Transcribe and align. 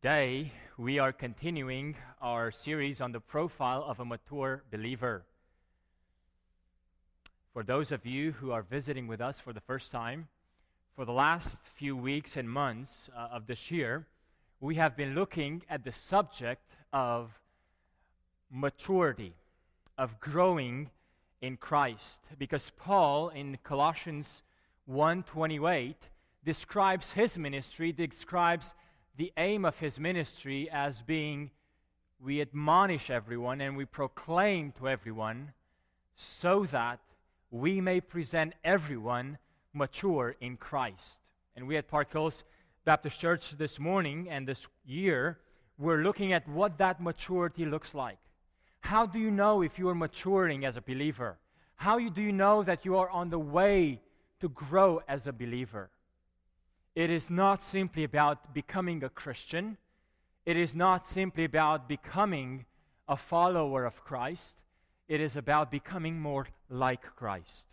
Today, 0.00 0.50
we 0.78 0.98
are 0.98 1.12
continuing 1.12 1.96
our 2.22 2.50
series 2.50 3.02
on 3.02 3.12
the 3.12 3.20
profile 3.20 3.84
of 3.86 4.00
a 4.00 4.06
mature 4.06 4.62
believer. 4.72 5.22
For 7.52 7.62
those 7.62 7.92
of 7.92 8.06
you 8.06 8.32
who 8.32 8.52
are 8.52 8.62
visiting 8.62 9.06
with 9.06 9.20
us 9.20 9.38
for 9.38 9.52
the 9.52 9.60
first 9.60 9.92
time, 9.92 10.28
for 10.96 11.04
the 11.04 11.12
last 11.12 11.58
few 11.74 11.94
weeks 11.94 12.38
and 12.38 12.48
months 12.48 13.10
uh, 13.14 13.28
of 13.32 13.46
this 13.46 13.70
year, 13.70 14.06
we 14.60 14.76
have 14.76 14.96
been 14.96 15.14
looking 15.14 15.62
at 15.68 15.84
the 15.84 15.92
subject 15.92 16.74
of 16.94 17.38
maturity, 18.50 19.34
of 19.98 20.18
growing 20.20 20.88
in 21.42 21.58
Christ. 21.58 22.20
Because 22.38 22.72
Paul 22.78 23.28
in 23.28 23.58
Colossians 23.62 24.42
1:28 24.90 25.96
describes 26.42 27.12
his 27.12 27.36
ministry, 27.36 27.92
describes 27.92 28.74
the 29.16 29.32
aim 29.36 29.64
of 29.64 29.78
his 29.78 29.98
ministry 29.98 30.68
as 30.70 31.02
being 31.02 31.50
we 32.20 32.40
admonish 32.40 33.10
everyone 33.10 33.60
and 33.60 33.76
we 33.76 33.84
proclaim 33.84 34.72
to 34.72 34.88
everyone 34.88 35.52
so 36.14 36.64
that 36.66 37.00
we 37.50 37.80
may 37.80 38.00
present 38.00 38.54
everyone 38.64 39.38
mature 39.74 40.36
in 40.40 40.56
Christ. 40.56 41.18
And 41.56 41.66
we 41.66 41.76
at 41.76 41.88
Park 41.88 42.12
Hills 42.12 42.44
Baptist 42.84 43.18
Church 43.18 43.50
this 43.58 43.78
morning 43.78 44.28
and 44.30 44.46
this 44.46 44.66
year, 44.86 45.38
we're 45.78 46.02
looking 46.02 46.32
at 46.32 46.48
what 46.48 46.78
that 46.78 47.00
maturity 47.00 47.64
looks 47.64 47.94
like. 47.94 48.18
How 48.80 49.04
do 49.06 49.18
you 49.18 49.30
know 49.30 49.62
if 49.62 49.78
you 49.78 49.88
are 49.88 49.94
maturing 49.94 50.64
as 50.64 50.76
a 50.76 50.80
believer? 50.80 51.38
How 51.76 51.98
do 51.98 52.22
you 52.22 52.32
know 52.32 52.62
that 52.62 52.84
you 52.84 52.96
are 52.96 53.10
on 53.10 53.30
the 53.30 53.38
way 53.38 54.00
to 54.40 54.48
grow 54.48 55.00
as 55.08 55.26
a 55.26 55.32
believer? 55.32 55.90
It 56.94 57.10
is 57.10 57.30
not 57.30 57.64
simply 57.64 58.04
about 58.04 58.52
becoming 58.52 59.02
a 59.02 59.08
Christian. 59.08 59.78
It 60.44 60.56
is 60.56 60.74
not 60.74 61.08
simply 61.08 61.44
about 61.44 61.88
becoming 61.88 62.66
a 63.08 63.16
follower 63.16 63.86
of 63.86 64.04
Christ. 64.04 64.56
It 65.08 65.20
is 65.20 65.36
about 65.36 65.70
becoming 65.70 66.20
more 66.20 66.46
like 66.68 67.02
Christ. 67.16 67.64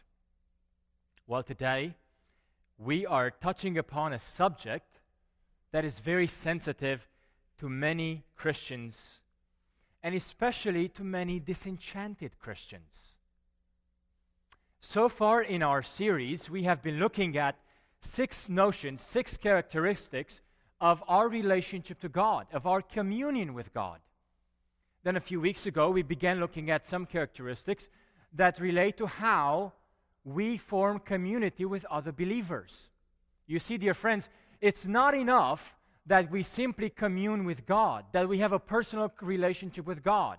Well, 1.27 1.43
today, 1.43 1.95
we 2.77 3.05
are 3.05 3.29
touching 3.29 3.77
upon 3.77 4.13
a 4.13 4.19
subject 4.19 4.99
that 5.71 5.85
is 5.85 5.99
very 5.99 6.27
sensitive 6.27 7.07
to 7.59 7.69
many 7.69 8.23
Christians, 8.37 9.19
and 10.01 10.15
especially 10.15 10.87
to 10.89 11.03
many 11.03 11.39
disenchanted 11.39 12.39
Christians. 12.39 13.15
So 14.79 15.09
far 15.09 15.41
in 15.41 15.61
our 15.61 15.83
series, 15.83 16.49
we 16.49 16.63
have 16.63 16.81
been 16.81 16.99
looking 16.99 17.37
at 17.37 17.57
six 18.01 18.49
notions, 18.49 19.01
six 19.01 19.37
characteristics 19.37 20.41
of 20.81 21.03
our 21.07 21.27
relationship 21.27 21.99
to 22.01 22.09
God, 22.09 22.47
of 22.53 22.65
our 22.65 22.81
communion 22.81 23.53
with 23.53 23.73
God. 23.73 23.99
Then 25.03 25.17
a 25.17 25.21
few 25.21 25.39
weeks 25.39 25.65
ago, 25.65 25.89
we 25.89 26.01
began 26.01 26.39
looking 26.39 26.69
at 26.69 26.87
some 26.87 27.05
characteristics 27.05 27.89
that 28.33 28.59
relate 28.59 28.97
to 28.97 29.07
how 29.07 29.73
we 30.23 30.57
form 30.57 30.99
community 30.99 31.65
with 31.65 31.85
other 31.85 32.11
believers. 32.11 32.89
You 33.47 33.59
see, 33.59 33.77
dear 33.77 33.93
friends, 33.93 34.29
it's 34.61 34.85
not 34.85 35.15
enough 35.15 35.75
that 36.05 36.31
we 36.31 36.43
simply 36.43 36.89
commune 36.89 37.45
with 37.45 37.65
God, 37.65 38.05
that 38.11 38.27
we 38.27 38.39
have 38.39 38.51
a 38.51 38.59
personal 38.59 39.11
relationship 39.21 39.85
with 39.85 40.03
God. 40.03 40.37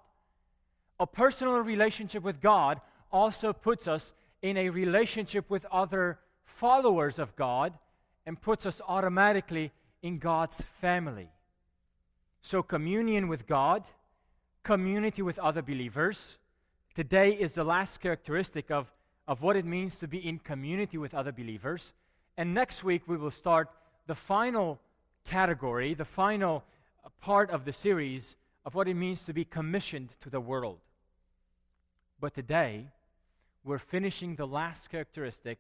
A 0.98 1.06
personal 1.06 1.58
relationship 1.61 2.22
with 2.22 2.41
God 2.41 2.81
also 3.11 3.53
puts 3.53 3.88
us 3.88 4.12
in 4.42 4.56
a 4.56 4.69
relationship 4.69 5.48
with 5.48 5.64
other 5.66 6.19
followers 6.56 7.19
of 7.19 7.37
God 7.37 7.73
and 8.27 8.41
puts 8.41 8.67
us 8.67 8.81
automatically 8.87 9.73
in 10.03 10.19
God's 10.19 10.62
family. 10.81 11.29
So, 12.43 12.62
communion 12.62 13.29
with 13.29 13.47
God, 13.47 13.84
community 14.62 15.23
with 15.23 15.39
other 15.39 15.62
believers. 15.62 16.39
Today 16.95 17.33
is 17.33 17.55
the 17.55 17.65
last 17.65 18.01
characteristic 18.01 18.71
of, 18.71 18.91
of 19.28 19.43
what 19.43 19.56
it 19.56 19.65
means 19.65 19.99
to 19.99 20.09
be 20.09 20.27
in 20.27 20.39
community 20.39 20.99
with 20.99 21.15
other 21.15 21.33
believers. 21.33 21.93
And 22.37 22.55
next 22.55 22.83
week, 22.83 23.03
we 23.06 23.16
will 23.16 23.31
start 23.31 23.69
the 24.06 24.15
final 24.15 24.81
category, 25.25 25.94
the 25.94 26.05
final 26.05 26.65
part 27.21 27.50
of 27.50 27.65
the 27.65 27.72
series 27.72 28.37
of 28.65 28.75
what 28.75 28.89
it 28.89 28.94
means 28.94 29.25
to 29.25 29.33
be 29.33 29.44
commissioned 29.44 30.10
to 30.21 30.31
the 30.31 30.41
world. 30.41 30.78
But 32.21 32.34
today, 32.34 32.87
we're 33.65 33.78
finishing 33.78 34.37
the 34.37 34.47
last 34.47 34.91
characteristic 34.91 35.59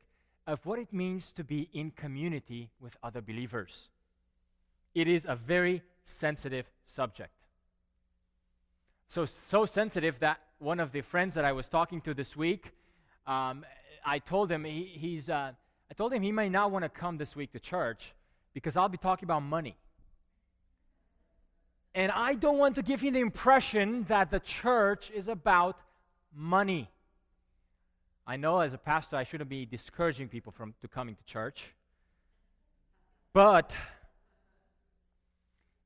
of 0.50 0.66
what 0.66 0.80
it 0.80 0.92
means 0.92 1.30
to 1.30 1.44
be 1.44 1.68
in 1.72 1.92
community 1.92 2.70
with 2.80 2.96
other 3.04 3.20
believers. 3.20 3.88
It 4.94 5.06
is 5.06 5.24
a 5.24 5.36
very 5.36 5.82
sensitive 6.04 6.66
subject. 6.92 7.32
So, 9.08 9.26
so 9.26 9.64
sensitive 9.64 10.18
that 10.18 10.40
one 10.58 10.80
of 10.80 10.90
the 10.90 11.02
friends 11.02 11.34
that 11.34 11.44
I 11.44 11.52
was 11.52 11.68
talking 11.68 12.00
to 12.00 12.14
this 12.14 12.36
week, 12.36 12.72
um, 13.28 13.64
I 14.04 14.18
told 14.18 14.50
him 14.50 14.64
he, 14.64 14.90
he's, 14.92 15.30
uh, 15.30 15.52
I 15.88 15.94
told 15.94 16.12
him 16.12 16.22
he 16.22 16.32
may 16.32 16.48
not 16.48 16.72
want 16.72 16.84
to 16.84 16.88
come 16.88 17.16
this 17.16 17.36
week 17.36 17.52
to 17.52 17.60
church 17.60 18.12
because 18.52 18.76
I'll 18.76 18.88
be 18.88 18.98
talking 18.98 19.26
about 19.26 19.44
money. 19.44 19.76
And 21.94 22.10
I 22.10 22.34
don't 22.34 22.58
want 22.58 22.74
to 22.74 22.82
give 22.82 23.04
you 23.04 23.12
the 23.12 23.20
impression 23.20 24.04
that 24.08 24.32
the 24.32 24.40
church 24.40 25.12
is 25.14 25.28
about 25.28 25.76
money. 26.34 26.90
I 28.30 28.36
know 28.36 28.60
as 28.60 28.72
a 28.72 28.78
pastor 28.78 29.16
I 29.16 29.24
shouldn't 29.24 29.50
be 29.50 29.66
discouraging 29.66 30.28
people 30.28 30.52
from 30.52 30.72
to 30.82 30.86
coming 30.86 31.16
to 31.16 31.24
church. 31.24 31.74
But 33.32 33.72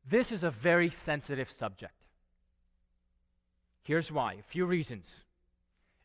this 0.07 0.31
is 0.31 0.45
a 0.45 0.51
very 0.51 0.91
sensitive 0.91 1.51
subject. 1.51 1.95
Here's 3.83 4.13
why. 4.13 4.35
A 4.35 4.43
few 4.43 4.67
reasons. 4.67 5.11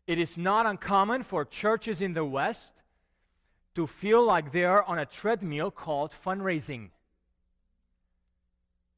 It 0.08 0.18
is 0.18 0.38
not 0.38 0.66
uncommon 0.66 1.24
for 1.24 1.44
churches 1.44 2.00
in 2.00 2.14
the 2.14 2.24
West 2.24 2.72
to 3.76 3.86
feel 3.86 4.24
like 4.24 4.54
they 4.54 4.64
are 4.64 4.84
on 4.84 4.98
a 4.98 5.06
treadmill 5.06 5.72
called 5.72 6.14
fundraising. 6.26 6.92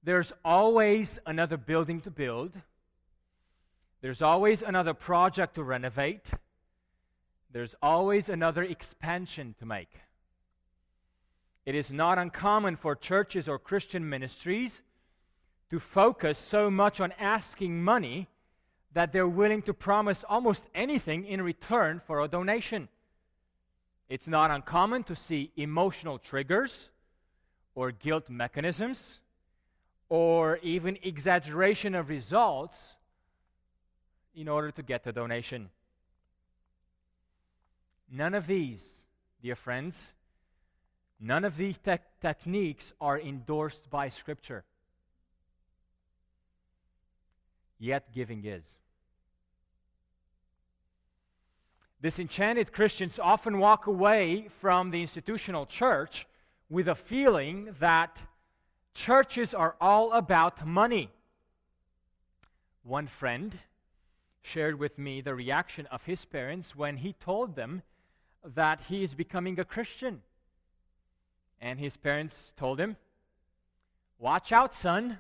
There's 0.04 0.32
always 0.46 1.18
another 1.26 1.58
building 1.58 2.02
to 2.02 2.12
build. 2.12 2.54
There's 4.02 4.22
always 4.22 4.62
another 4.62 4.94
project 4.94 5.56
to 5.56 5.64
renovate 5.64 6.30
there's 7.52 7.76
always 7.82 8.30
another 8.30 8.64
expansion 8.64 9.56
to 9.60 9.66
make. 9.66 10.00
It 11.66 11.76
is 11.76 11.92
not 11.92 12.18
uncommon 12.18 12.76
for 12.78 12.96
churches 12.96 13.48
or 13.48 13.60
Christian 13.60 14.10
ministries 14.10 14.82
to 15.70 15.80
focus 15.80 16.38
so 16.38 16.70
much 16.72 17.00
on 17.00 17.14
asking 17.20 17.84
money 17.84 18.28
that 18.94 19.14
they're 19.14 19.28
willing 19.28 19.62
to 19.64 19.74
promise 19.74 20.24
almost 20.28 20.66
anything 20.76 21.26
in 21.26 21.42
return 21.42 22.02
for 22.06 22.22
a 22.22 22.28
donation. 22.28 22.90
It's 24.10 24.28
not 24.28 24.52
uncommon 24.52 25.04
to 25.04 25.16
see 25.16 25.52
emotional 25.56 26.18
triggers 26.18 26.90
or 27.76 27.92
guilt 27.92 28.30
mechanisms 28.30 29.20
or 30.10 30.58
even 30.58 30.98
exaggeration 31.04 31.96
of 31.96 32.10
results 32.10 32.98
in 34.36 34.50
order 34.50 34.72
to 34.72 34.84
get 34.84 35.06
the 35.06 35.14
donation. 35.14 35.70
None 38.14 38.34
of 38.34 38.46
these, 38.46 38.86
dear 39.42 39.56
friends, 39.56 40.08
none 41.18 41.46
of 41.46 41.56
these 41.56 41.78
te- 41.78 41.96
techniques 42.20 42.92
are 43.00 43.18
endorsed 43.18 43.90
by 43.90 44.10
Scripture. 44.10 44.66
Yet 47.80 48.12
giving 48.14 48.44
is. 48.44 48.66
Disenchanted 52.02 52.74
Christians 52.74 53.18
often 53.18 53.60
walk 53.60 53.88
away 53.88 54.50
from 54.60 54.92
the 54.92 55.02
institutional 55.02 55.66
church 55.66 56.28
with 56.70 56.90
a 56.90 56.96
feeling 56.96 57.76
that 57.80 58.18
churches 58.94 59.54
are 59.54 59.76
all 59.80 60.12
about 60.12 60.66
money. 60.68 61.12
One 62.84 63.08
friend 63.08 63.58
shared 64.42 64.80
with 64.80 64.98
me 64.98 65.22
the 65.22 65.36
reaction 65.36 65.86
of 65.86 66.04
his 66.04 66.26
parents 66.26 66.76
when 66.76 66.98
he 66.98 67.14
told 67.14 67.56
them 67.56 67.84
that 68.44 68.82
he 68.88 69.04
is 69.04 69.14
becoming 69.14 69.60
a 69.60 69.66
Christian. 69.66 70.22
And 71.60 71.80
his 71.80 71.98
parents 71.98 72.54
told 72.58 72.80
him, 72.80 72.98
Watch 74.18 74.52
out, 74.52 74.74
son. 74.74 75.20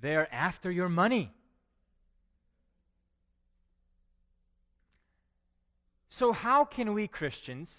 They're 0.00 0.32
after 0.32 0.70
your 0.70 0.88
money. 0.88 1.32
So, 6.08 6.32
how 6.32 6.64
can 6.64 6.94
we 6.94 7.08
Christians 7.08 7.70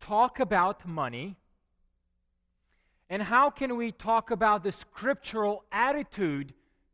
talk 0.00 0.40
about 0.40 0.86
money? 0.86 1.36
And 3.10 3.22
how 3.22 3.50
can 3.50 3.76
we 3.76 3.92
talk 3.92 4.30
about 4.30 4.62
the 4.62 4.72
scriptural 4.72 5.64
attitude 5.72 6.52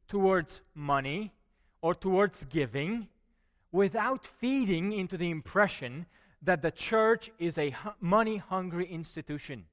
towards 0.09 0.61
money 0.75 1.33
or 1.81 1.95
towards 1.95 2.45
giving 2.45 3.09
without 3.73 4.25
feeding 4.41 4.93
into 4.93 5.17
the 5.17 5.31
impression 5.31 6.07
that 6.45 6.63
the 6.63 6.71
church 6.71 7.31
is 7.39 7.57
a 7.59 7.75
money 8.01 8.37
hungry 8.37 8.87
institution. 8.87 9.65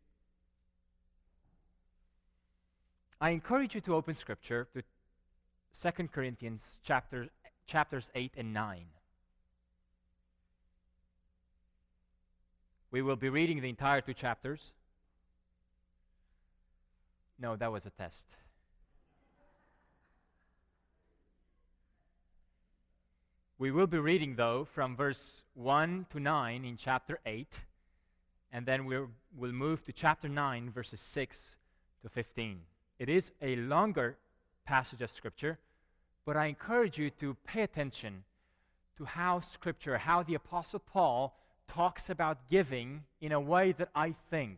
I 3.19 3.31
encourage 3.31 3.75
you 3.75 3.81
to 3.81 3.95
open 3.95 4.15
Scripture 4.15 4.67
to 4.73 5.91
2 5.91 6.07
Corinthians 6.07 6.61
chapter, 6.83 7.27
chapters 7.67 8.09
8 8.15 8.33
and 8.37 8.53
9. 8.53 8.85
We 12.89 13.01
will 13.01 13.15
be 13.15 13.29
reading 13.29 13.61
the 13.61 13.69
entire 13.69 14.01
two 14.01 14.13
chapters. 14.13 14.59
No, 17.39 17.55
that 17.55 17.71
was 17.71 17.85
a 17.85 17.89
test. 17.89 18.25
We 23.61 23.69
will 23.69 23.85
be 23.85 23.99
reading, 23.99 24.37
though, 24.37 24.65
from 24.65 24.95
verse 24.95 25.43
1 25.53 26.07
to 26.09 26.19
9 26.19 26.65
in 26.65 26.77
chapter 26.77 27.19
8, 27.27 27.47
and 28.51 28.65
then 28.65 28.85
we'll, 28.85 29.09
we'll 29.37 29.51
move 29.51 29.83
to 29.83 29.91
chapter 29.91 30.27
9, 30.27 30.71
verses 30.71 30.99
6 30.99 31.37
to 32.01 32.09
15. 32.09 32.61
It 32.97 33.07
is 33.07 33.31
a 33.39 33.57
longer 33.57 34.17
passage 34.65 35.03
of 35.03 35.11
Scripture, 35.11 35.59
but 36.25 36.35
I 36.35 36.47
encourage 36.47 36.97
you 36.97 37.11
to 37.19 37.37
pay 37.45 37.61
attention 37.61 38.23
to 38.97 39.05
how 39.05 39.41
Scripture, 39.41 39.99
how 39.99 40.23
the 40.23 40.33
Apostle 40.33 40.79
Paul 40.79 41.37
talks 41.67 42.09
about 42.09 42.49
giving 42.49 43.03
in 43.21 43.31
a 43.31 43.39
way 43.39 43.73
that 43.73 43.89
I 43.93 44.15
think 44.31 44.57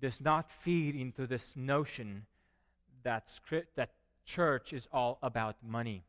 does 0.00 0.20
not 0.20 0.52
feed 0.62 0.94
into 0.94 1.26
this 1.26 1.56
notion 1.56 2.24
that, 3.02 3.28
script, 3.28 3.74
that 3.74 3.90
church 4.24 4.72
is 4.72 4.86
all 4.92 5.18
about 5.24 5.56
money. 5.60 6.04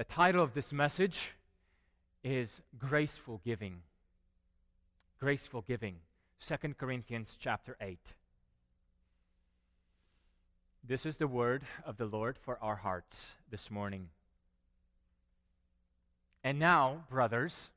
The 0.00 0.04
title 0.04 0.42
of 0.42 0.54
this 0.54 0.72
message 0.72 1.32
is 2.24 2.62
Graceful 2.78 3.38
Giving. 3.44 3.82
Graceful 5.20 5.60
Giving. 5.60 5.96
2 6.48 6.56
Corinthians 6.78 7.36
chapter 7.38 7.76
8. 7.82 7.98
This 10.82 11.04
is 11.04 11.18
the 11.18 11.26
word 11.26 11.64
of 11.84 11.98
the 11.98 12.06
Lord 12.06 12.38
for 12.38 12.58
our 12.62 12.76
hearts 12.76 13.18
this 13.50 13.70
morning. 13.70 14.08
And 16.42 16.58
now, 16.58 17.04
brothers, 17.10 17.68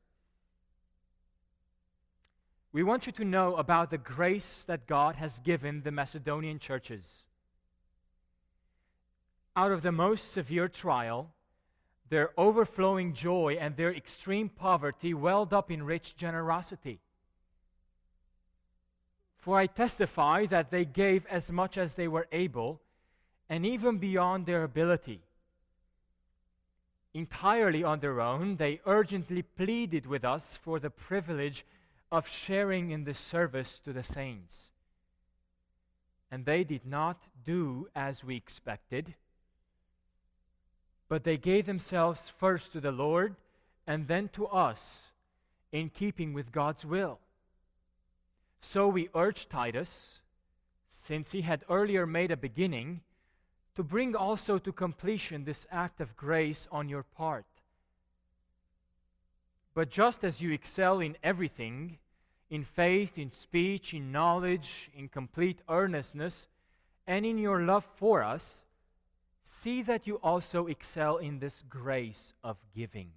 we 2.72 2.84
want 2.84 3.06
you 3.06 3.12
to 3.12 3.26
know 3.26 3.58
about 3.58 3.92
the 3.92 3.98
grace 3.98 4.64
that 4.68 4.88
God 4.88 5.18
has 5.18 5.40
given 5.40 5.82
the 5.84 5.92
Macedonian 5.92 6.58
churches. 6.58 7.26
Out 9.58 9.74
of 9.74 9.82
the 9.82 9.92
most 9.92 10.32
severe 10.32 10.70
trial, 10.70 11.34
their 12.10 12.32
overflowing 12.38 13.14
joy 13.14 13.58
and 13.60 13.76
their 13.76 13.94
extreme 13.94 14.50
poverty 14.50 15.14
welled 15.14 15.54
up 15.54 15.72
in 15.72 15.84
rich 15.84 16.16
generosity. 16.16 17.00
For 19.38 19.58
I 19.58 19.68
testify 19.68 20.46
that 20.48 20.72
they 20.72 20.86
gave 20.86 21.26
as 21.28 21.52
much 21.52 21.78
as 21.78 21.96
they 21.96 22.08
were 22.08 22.28
able, 22.32 22.82
and 23.50 23.66
even 23.66 23.98
beyond 23.98 24.46
their 24.46 24.64
ability. 24.64 25.22
Entirely 27.14 27.84
on 27.84 28.00
their 28.00 28.22
own, 28.22 28.56
they 28.56 28.82
urgently 28.86 29.42
pleaded 29.42 30.06
with 30.06 30.24
us 30.24 30.58
for 30.62 30.80
the 30.80 30.90
privilege 30.90 31.66
of 32.12 32.28
sharing 32.28 32.92
in 32.92 33.04
the 33.04 33.14
service 33.14 33.80
to 33.80 33.94
the 33.94 34.04
saints. 34.04 34.72
And 36.32 36.46
they 36.46 36.64
did 36.64 36.86
not 36.86 37.22
do 37.44 37.88
as 37.96 38.24
we 38.24 38.36
expected 38.36 39.14
but 41.14 41.26
they 41.26 41.38
gave 41.38 41.68
themselves 41.68 42.32
first 42.40 42.72
to 42.72 42.82
the 42.82 42.92
Lord 42.92 43.36
and 43.86 44.08
then 44.08 44.30
to 44.30 44.48
us 44.48 45.10
in 45.72 45.92
keeping 45.92 46.34
with 46.34 46.52
God's 46.52 46.88
will. 46.88 47.20
So 48.62 48.88
we 48.88 49.10
urge 49.14 49.48
Titus, 49.48 50.22
since 50.90 51.32
he 51.32 51.42
had 51.42 51.66
earlier 51.70 52.08
made 52.08 52.32
a 52.32 52.36
beginning, 52.36 53.02
to 53.76 53.84
bring 53.84 54.16
also 54.16 54.58
to 54.58 54.72
completion 54.72 55.44
this 55.44 55.68
act 55.72 56.02
of 56.02 56.18
grace 56.18 56.68
on 56.72 56.90
your 56.90 57.04
part. 57.04 57.46
But 59.76 59.92
just 59.92 60.24
as 60.24 60.42
you 60.42 60.52
excel 60.52 61.00
in 61.00 61.16
everything, 61.24 62.00
in 62.50 62.64
faith, 62.64 63.20
in 63.20 63.30
speech, 63.30 63.94
in 63.94 64.12
knowledge, 64.12 64.90
in 64.98 65.10
complete 65.10 65.60
earnestness, 65.70 66.48
and 67.06 67.24
in 67.24 67.38
your 67.38 67.62
love 67.62 67.86
for 67.98 68.24
us, 68.24 68.66
see 69.44 69.82
that 69.82 70.08
you 70.08 70.16
also 70.16 70.68
excel 70.68 71.18
in 71.18 71.40
this 71.40 71.64
grace 71.70 72.34
of 72.44 72.58
giving. 72.76 73.12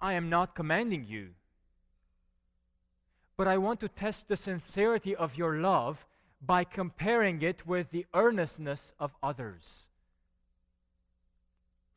I 0.00 0.14
am 0.14 0.30
not 0.30 0.54
commanding 0.54 1.04
you, 1.06 1.30
but 3.36 3.46
I 3.48 3.58
want 3.58 3.80
to 3.80 3.88
test 3.88 4.28
the 4.28 4.36
sincerity 4.36 5.14
of 5.14 5.36
your 5.36 5.56
love 5.56 6.06
by 6.40 6.64
comparing 6.64 7.42
it 7.42 7.66
with 7.66 7.90
the 7.90 8.06
earnestness 8.14 8.92
of 8.98 9.12
others. 9.22 9.88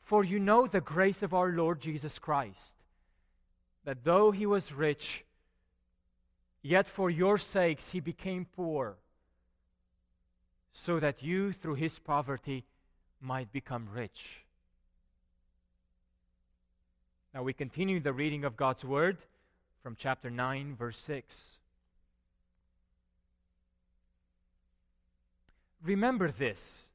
For 0.02 0.24
you 0.24 0.40
know 0.40 0.68
the 0.68 0.82
grace 0.82 1.24
of 1.24 1.34
our 1.34 1.50
Lord 1.50 1.80
Jesus 1.80 2.20
Christ, 2.20 2.74
that 3.86 4.04
though 4.04 4.32
he 4.32 4.46
was 4.46 4.74
rich, 4.74 5.24
yet 6.62 6.90
for 6.90 7.10
your 7.10 7.38
sakes 7.38 7.90
he 7.90 8.00
became 8.02 8.46
poor 8.46 8.98
so 10.74 11.00
that 11.00 11.24
you, 11.24 11.54
through 11.54 11.76
his 11.76 12.00
poverty, 12.00 12.66
might 13.22 13.52
become 13.54 13.88
rich. 13.94 14.44
Now 17.34 17.44
we 17.44 17.54
continue 17.54 18.00
the 18.00 18.14
reading 18.14 18.44
of 18.44 18.58
God's 18.58 18.84
word 18.84 19.18
from 19.82 19.96
chapter 19.98 20.30
9, 20.30 20.76
verse 20.76 21.00
6. 21.00 21.58
Remember 25.84 26.32
this 26.32 26.88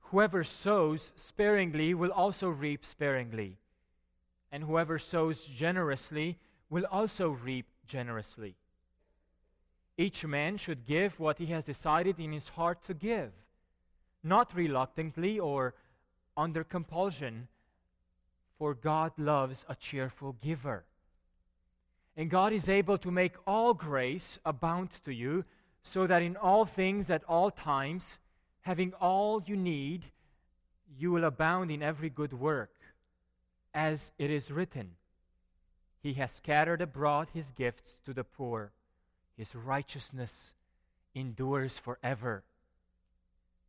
whoever 0.00 0.42
sows 0.42 1.12
sparingly 1.16 1.92
will 1.94 2.10
also 2.10 2.48
reap 2.48 2.84
sparingly, 2.84 3.58
and 4.50 4.64
whoever 4.64 4.98
sows 4.98 5.44
generously 5.44 6.38
will 6.70 6.86
also 6.90 7.28
reap 7.28 7.66
generously. 7.86 8.56
Each 9.98 10.24
man 10.24 10.56
should 10.56 10.86
give 10.86 11.18
what 11.18 11.38
he 11.38 11.46
has 11.46 11.64
decided 11.64 12.20
in 12.20 12.30
his 12.30 12.50
heart 12.50 12.84
to 12.86 12.94
give, 12.94 13.32
not 14.22 14.54
reluctantly 14.54 15.40
or 15.40 15.74
under 16.36 16.62
compulsion, 16.62 17.48
for 18.56 18.74
God 18.74 19.12
loves 19.18 19.64
a 19.68 19.74
cheerful 19.74 20.36
giver. 20.40 20.84
And 22.16 22.30
God 22.30 22.52
is 22.52 22.68
able 22.68 22.96
to 22.98 23.10
make 23.10 23.34
all 23.44 23.74
grace 23.74 24.38
abound 24.44 24.90
to 25.04 25.12
you, 25.12 25.44
so 25.82 26.06
that 26.06 26.22
in 26.22 26.36
all 26.36 26.64
things 26.64 27.10
at 27.10 27.24
all 27.24 27.50
times, 27.50 28.18
having 28.60 28.92
all 29.00 29.42
you 29.46 29.56
need, 29.56 30.04
you 30.96 31.10
will 31.10 31.24
abound 31.24 31.72
in 31.72 31.82
every 31.82 32.10
good 32.10 32.32
work. 32.32 32.70
As 33.74 34.12
it 34.16 34.30
is 34.30 34.50
written, 34.50 34.90
He 36.00 36.14
has 36.14 36.30
scattered 36.30 36.80
abroad 36.80 37.28
His 37.34 37.50
gifts 37.50 37.96
to 38.04 38.12
the 38.12 38.24
poor. 38.24 38.72
His 39.38 39.54
righteousness 39.54 40.52
endures 41.14 41.78
forever. 41.78 42.42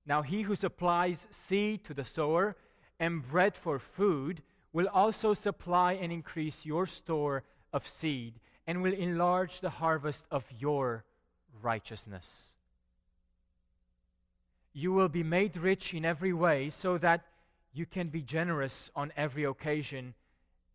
Now, 0.04 0.24
he 0.24 0.42
who 0.42 0.56
supplies 0.56 1.28
seed 1.30 1.86
to 1.86 1.94
the 1.94 2.04
sower 2.04 2.56
and 3.00 3.26
bread 3.26 3.56
for 3.56 3.78
food 3.78 4.42
will 4.74 4.88
also 4.88 5.36
supply 5.36 5.94
and 5.94 6.12
increase 6.12 6.66
your 6.66 6.88
store 6.88 7.44
of 7.72 7.88
seed 7.88 8.40
and 8.66 8.82
will 8.82 8.94
enlarge 8.94 9.62
the 9.62 9.70
harvest 9.70 10.26
of 10.32 10.44
your 10.58 11.06
righteousness. 11.62 12.54
You 14.74 14.92
will 14.92 15.10
be 15.10 15.24
made 15.24 15.56
rich 15.56 15.94
in 15.94 16.04
every 16.04 16.34
way 16.34 16.72
so 16.72 16.98
that 16.98 17.22
you 17.74 17.86
can 17.86 18.10
be 18.10 18.24
generous 18.24 18.90
on 18.96 19.14
every 19.16 19.44
occasion, 19.44 20.16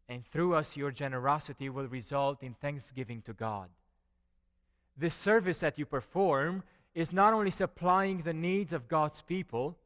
and 0.08 0.24
through 0.24 0.54
us, 0.54 0.76
your 0.76 0.92
generosity 0.92 1.68
will 1.68 1.88
result 1.88 2.44
in 2.44 2.54
thanksgiving 2.54 3.22
to 3.22 3.32
God 3.32 3.70
this 4.96 5.14
service 5.14 5.58
that 5.60 5.78
you 5.78 5.86
perform 5.86 6.62
is 6.94 7.12
not 7.12 7.34
only 7.34 7.50
supplying 7.50 8.22
the 8.22 8.32
needs 8.32 8.72
of 8.72 8.88
God's 8.88 9.22
people, 9.22 9.76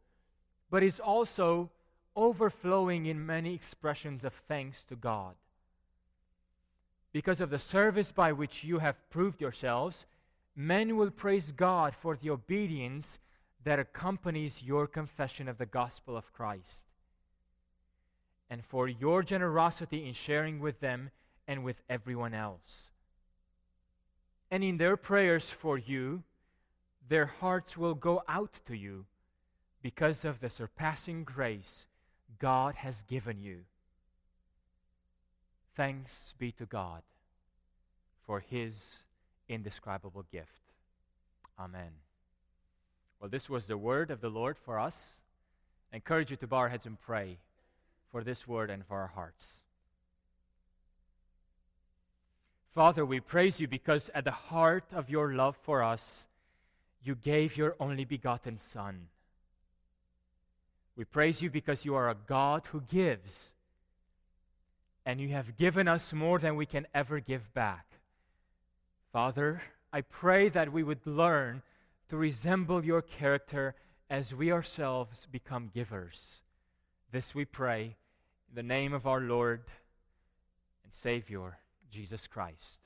but 0.70 0.82
is 0.82 1.00
also 1.00 1.70
overflowing 2.14 3.06
in 3.06 3.24
many 3.24 3.54
expressions 3.54 4.24
of 4.24 4.32
thanks 4.48 4.84
to 4.84 4.96
God. 4.96 5.34
Because 7.12 7.40
of 7.40 7.50
the 7.50 7.58
service 7.58 8.12
by 8.12 8.32
which 8.32 8.64
you 8.64 8.80
have 8.80 9.08
proved 9.08 9.40
yourselves, 9.40 10.04
men 10.54 10.96
will 10.96 11.10
praise 11.10 11.52
God 11.56 11.94
for 11.98 12.16
the 12.16 12.30
obedience 12.30 13.18
that 13.64 13.78
accompanies 13.78 14.62
your 14.62 14.86
confession 14.86 15.48
of 15.48 15.58
the 15.58 15.66
gospel 15.66 16.16
of 16.16 16.32
Christ, 16.32 16.84
and 18.50 18.64
for 18.64 18.88
your 18.88 19.22
generosity 19.22 20.06
in 20.06 20.14
sharing 20.14 20.60
with 20.60 20.80
them 20.80 21.10
and 21.46 21.64
with 21.64 21.76
everyone 21.88 22.34
else. 22.34 22.90
And 24.50 24.64
in 24.64 24.78
their 24.78 24.96
prayers 24.96 25.50
for 25.50 25.76
you, 25.76 26.22
their 27.08 27.26
hearts 27.26 27.76
will 27.76 27.94
go 27.94 28.22
out 28.28 28.60
to 28.66 28.76
you 28.76 29.06
because 29.82 30.24
of 30.24 30.40
the 30.40 30.50
surpassing 30.50 31.24
grace 31.24 31.86
God 32.38 32.76
has 32.76 33.02
given 33.02 33.40
you. 33.40 33.60
Thanks 35.76 36.34
be 36.38 36.50
to 36.52 36.66
God 36.66 37.02
for 38.26 38.40
his 38.40 38.98
indescribable 39.48 40.24
gift. 40.30 40.72
Amen. 41.58 41.90
Well, 43.20 43.30
this 43.30 43.48
was 43.48 43.66
the 43.66 43.78
word 43.78 44.10
of 44.10 44.20
the 44.20 44.28
Lord 44.28 44.56
for 44.58 44.78
us. 44.78 45.20
I 45.92 45.96
encourage 45.96 46.30
you 46.30 46.36
to 46.38 46.46
bow 46.46 46.58
our 46.58 46.68
heads 46.68 46.86
and 46.86 47.00
pray 47.00 47.38
for 48.10 48.22
this 48.22 48.46
word 48.46 48.70
and 48.70 48.84
for 48.86 48.98
our 48.98 49.08
hearts. 49.08 49.46
Father, 52.74 53.04
we 53.04 53.20
praise 53.20 53.58
you 53.60 53.66
because 53.66 54.10
at 54.14 54.24
the 54.24 54.30
heart 54.30 54.84
of 54.92 55.10
your 55.10 55.34
love 55.34 55.56
for 55.62 55.82
us, 55.82 56.26
you 57.02 57.14
gave 57.14 57.56
your 57.56 57.74
only 57.80 58.04
begotten 58.04 58.58
Son. 58.72 59.08
We 60.96 61.04
praise 61.04 61.40
you 61.40 61.50
because 61.50 61.84
you 61.84 61.94
are 61.94 62.10
a 62.10 62.16
God 62.26 62.64
who 62.70 62.80
gives, 62.80 63.52
and 65.06 65.20
you 65.20 65.28
have 65.28 65.56
given 65.56 65.88
us 65.88 66.12
more 66.12 66.38
than 66.38 66.56
we 66.56 66.66
can 66.66 66.86
ever 66.94 67.20
give 67.20 67.54
back. 67.54 67.86
Father, 69.12 69.62
I 69.92 70.02
pray 70.02 70.48
that 70.50 70.72
we 70.72 70.82
would 70.82 71.06
learn 71.06 71.62
to 72.10 72.16
resemble 72.16 72.84
your 72.84 73.02
character 73.02 73.74
as 74.10 74.34
we 74.34 74.52
ourselves 74.52 75.26
become 75.30 75.70
givers. 75.72 76.42
This 77.12 77.34
we 77.34 77.44
pray 77.44 77.96
in 78.48 78.54
the 78.54 78.62
name 78.62 78.92
of 78.92 79.06
our 79.06 79.20
Lord 79.20 79.62
and 80.84 80.92
Savior, 80.92 81.58
Jesus 81.90 82.26
Christ. 82.26 82.78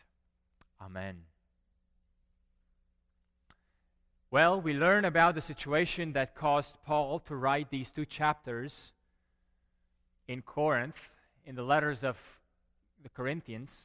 Amen. 0.80 1.23
Well, 4.30 4.61
we 4.61 4.73
learn 4.73 5.04
about 5.04 5.35
the 5.35 5.42
situation 5.42 6.14
that 6.14 6.35
caused 6.35 6.78
Paul 6.87 7.18
to 7.26 7.37
write 7.37 7.71
these 7.71 7.90
two 7.90 8.06
chapters 8.06 8.92
in 10.26 10.40
Corinth, 10.42 10.97
in 11.44 11.54
the 11.54 11.62
letters 11.62 12.02
of 12.02 12.16
the 13.02 13.11
Corinthians. 13.11 13.82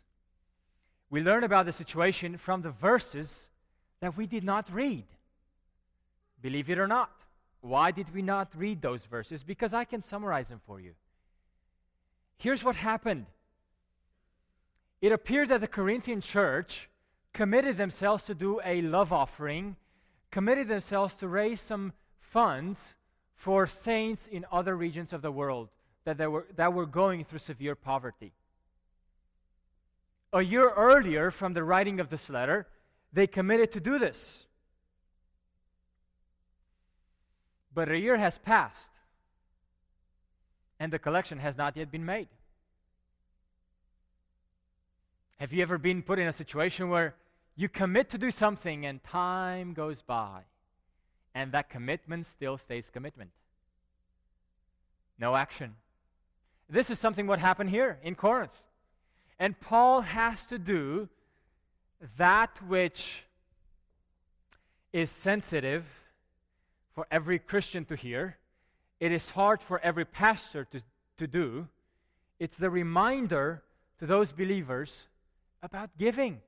We 1.10 1.22
learn 1.22 1.44
about 1.44 1.66
the 1.66 1.74
situation 1.74 2.38
from 2.38 2.62
the 2.62 2.72
verses 2.72 3.50
that 4.00 4.16
we 4.16 4.26
did 4.26 4.44
not 4.44 4.74
read. 4.74 5.06
Believe 6.42 6.70
it 6.70 6.80
or 6.80 6.88
not. 6.88 7.12
Why 7.62 7.92
did 7.92 8.14
we 8.14 8.22
not 8.22 8.50
read 8.56 8.82
those 8.82 9.04
verses? 9.04 9.44
Because 9.44 9.74
I 9.74 9.84
can 9.84 10.04
summarize 10.04 10.48
them 10.48 10.62
for 10.66 10.80
you. 10.80 10.94
Here's 12.38 12.64
what 12.64 12.76
happened 12.76 13.26
it 15.02 15.12
appeared 15.12 15.50
that 15.50 15.62
the 15.62 15.68
Corinthian 15.68 16.22
church 16.22 16.90
committed 17.34 17.78
themselves 17.78 18.24
to 18.26 18.34
do 18.34 18.60
a 18.66 18.82
love 18.82 19.14
offering, 19.14 19.76
committed 20.32 20.68
themselves 20.68 21.16
to 21.16 21.28
raise 21.28 21.62
some 21.62 21.94
funds 22.20 22.96
for 23.36 23.68
saints 23.68 24.28
in 24.28 24.46
other 24.52 24.76
regions 24.76 25.14
of 25.14 25.22
the 25.22 25.32
world 25.32 25.70
that, 26.06 26.32
were, 26.32 26.48
that 26.56 26.74
were 26.74 26.86
going 26.86 27.24
through 27.24 27.40
severe 27.40 27.76
poverty. 27.76 28.34
A 30.34 30.42
year 30.42 30.70
earlier, 30.70 31.32
from 31.32 31.54
the 31.54 31.64
writing 31.64 32.00
of 32.00 32.10
this 32.10 32.30
letter, 32.30 32.68
they 33.14 33.28
committed 33.28 33.72
to 33.74 33.80
do 33.80 34.00
this. 34.00 34.46
But 37.74 37.90
a 37.90 37.98
year 37.98 38.18
has 38.18 38.38
passed, 38.38 38.90
and 40.80 40.92
the 40.92 41.00
collection 41.00 41.38
has 41.38 41.56
not 41.56 41.78
yet 41.78 41.92
been 41.92 42.06
made. 42.06 42.28
Have 45.40 45.54
you 45.54 45.62
ever 45.62 45.78
been 45.78 46.02
put 46.02 46.18
in 46.18 46.28
a 46.28 46.34
situation 46.34 46.90
where 46.90 47.14
you 47.56 47.70
commit 47.70 48.10
to 48.10 48.18
do 48.18 48.32
something 48.32 48.86
and 48.86 49.04
time 49.04 49.74
goes 49.74 50.02
by, 50.02 50.42
and 51.36 51.52
that 51.52 51.70
commitment 51.70 52.26
still 52.26 52.58
stays 52.58 52.90
commitment? 52.92 53.30
No 55.20 55.36
action. 55.36 55.76
This 56.70 56.90
is 56.90 56.98
something 56.98 57.28
what 57.28 57.40
happened 57.40 57.70
here 57.70 58.00
in 58.02 58.16
Corinth. 58.16 58.60
And 59.40 59.60
Paul 59.60 60.02
has 60.02 60.44
to 60.48 60.58
do 60.58 61.08
that 62.18 62.60
which 62.68 63.24
is 64.92 65.12
sensitive 65.12 65.86
for 66.96 67.06
every 67.12 67.38
Christian 67.38 67.86
to 67.86 67.96
hear. 67.96 68.38
It 69.00 69.12
is 69.12 69.30
hard 69.30 69.62
for 69.62 69.80
every 69.82 70.06
pastor 70.06 70.66
to, 70.66 70.82
to 71.18 71.28
do. 71.28 71.68
It's 72.40 72.58
the 72.58 72.72
reminder 72.72 73.62
to 74.00 74.08
those 74.08 74.32
believers 74.32 75.08
about 75.68 75.90
giving. 75.98 76.40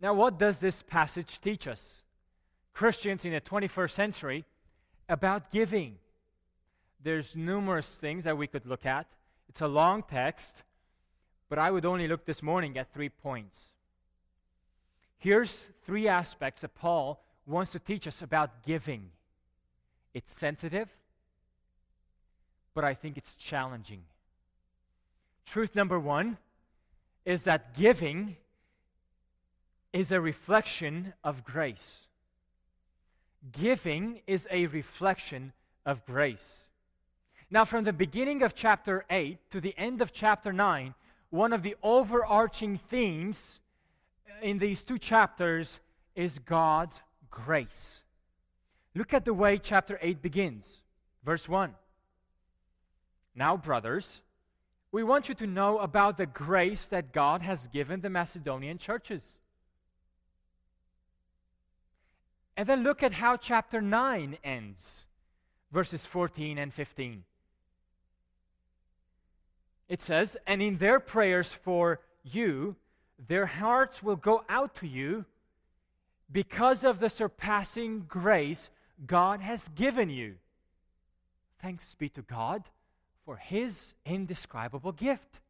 Now, 0.00 0.14
what 0.14 0.38
does 0.38 0.60
this 0.60 0.82
passage 0.82 1.40
teach 1.42 1.68
us? 1.68 2.02
Christians 2.72 3.26
in 3.26 3.32
the 3.32 3.40
21st 3.42 3.90
century 3.90 4.44
about 5.10 5.50
giving. 5.50 5.98
There's 7.02 7.36
numerous 7.36 7.86
things 7.86 8.24
that 8.24 8.38
we 8.38 8.46
could 8.46 8.64
look 8.64 8.86
at. 8.86 9.06
It's 9.50 9.60
a 9.60 9.68
long 9.68 10.04
text, 10.04 10.62
but 11.50 11.58
I 11.58 11.70
would 11.70 11.84
only 11.84 12.08
look 12.08 12.24
this 12.24 12.42
morning 12.42 12.78
at 12.78 12.94
three 12.94 13.10
points. 13.10 13.66
Here's 15.18 15.66
three 15.84 16.08
aspects 16.08 16.62
that 16.62 16.74
Paul 16.74 17.22
wants 17.46 17.72
to 17.72 17.78
teach 17.78 18.06
us 18.06 18.22
about 18.22 18.62
giving. 18.64 19.10
It's 20.14 20.32
sensitive, 20.32 20.88
but 22.72 22.84
I 22.84 22.94
think 22.94 23.18
it's 23.18 23.34
challenging. 23.34 24.04
Truth 25.44 25.74
number 25.74 25.98
one 25.98 26.38
is 27.28 27.42
that 27.42 27.76
giving 27.76 28.34
is 29.92 30.10
a 30.12 30.18
reflection 30.18 31.12
of 31.22 31.44
grace. 31.44 32.06
Giving 33.52 34.22
is 34.26 34.48
a 34.50 34.64
reflection 34.68 35.52
of 35.84 36.06
grace. 36.06 36.62
Now, 37.50 37.66
from 37.66 37.84
the 37.84 37.92
beginning 37.92 38.42
of 38.42 38.54
chapter 38.54 39.04
8 39.10 39.50
to 39.50 39.60
the 39.60 39.74
end 39.76 40.00
of 40.00 40.10
chapter 40.10 40.54
9, 40.54 40.94
one 41.28 41.52
of 41.52 41.62
the 41.62 41.76
overarching 41.82 42.78
themes 42.88 43.60
in 44.40 44.56
these 44.56 44.82
two 44.82 44.98
chapters 44.98 45.80
is 46.16 46.38
God's 46.38 46.98
grace. 47.30 48.04
Look 48.94 49.12
at 49.12 49.26
the 49.26 49.34
way 49.34 49.58
chapter 49.58 49.98
8 50.00 50.22
begins. 50.22 50.64
Verse 51.26 51.46
1. 51.46 51.74
Now, 53.34 53.58
brothers, 53.58 54.22
we 54.90 55.04
want 55.04 55.28
you 55.28 55.34
to 55.36 55.46
know 55.46 55.78
about 55.78 56.16
the 56.16 56.26
grace 56.26 56.82
that 56.86 57.12
God 57.12 57.42
has 57.42 57.68
given 57.68 58.00
the 58.00 58.10
Macedonian 58.10 58.78
churches. 58.78 59.22
And 62.56 62.68
then 62.68 62.82
look 62.82 63.02
at 63.02 63.12
how 63.12 63.36
chapter 63.36 63.80
9 63.80 64.38
ends, 64.42 65.06
verses 65.70 66.04
14 66.06 66.58
and 66.58 66.72
15. 66.72 67.24
It 69.88 70.02
says, 70.02 70.36
And 70.46 70.62
in 70.62 70.78
their 70.78 71.00
prayers 71.00 71.52
for 71.52 72.00
you, 72.24 72.76
their 73.28 73.46
hearts 73.46 74.02
will 74.02 74.16
go 74.16 74.42
out 74.48 74.74
to 74.76 74.86
you 74.86 75.24
because 76.32 76.82
of 76.82 76.98
the 76.98 77.10
surpassing 77.10 78.04
grace 78.08 78.70
God 79.06 79.40
has 79.40 79.68
given 79.68 80.10
you. 80.10 80.36
Thanks 81.60 81.94
be 81.94 82.08
to 82.10 82.22
God 82.22 82.64
for 83.28 83.36
his 83.36 83.92
indescribable 84.06 84.90
gift. 84.90 85.40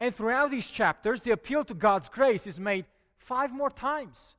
And 0.00 0.14
throughout 0.14 0.50
these 0.50 0.66
chapters, 0.66 1.20
the 1.20 1.32
appeal 1.32 1.64
to 1.66 1.74
God's 1.74 2.08
grace 2.08 2.46
is 2.46 2.58
made 2.58 2.86
five 3.18 3.52
more 3.52 3.68
times. 3.68 4.34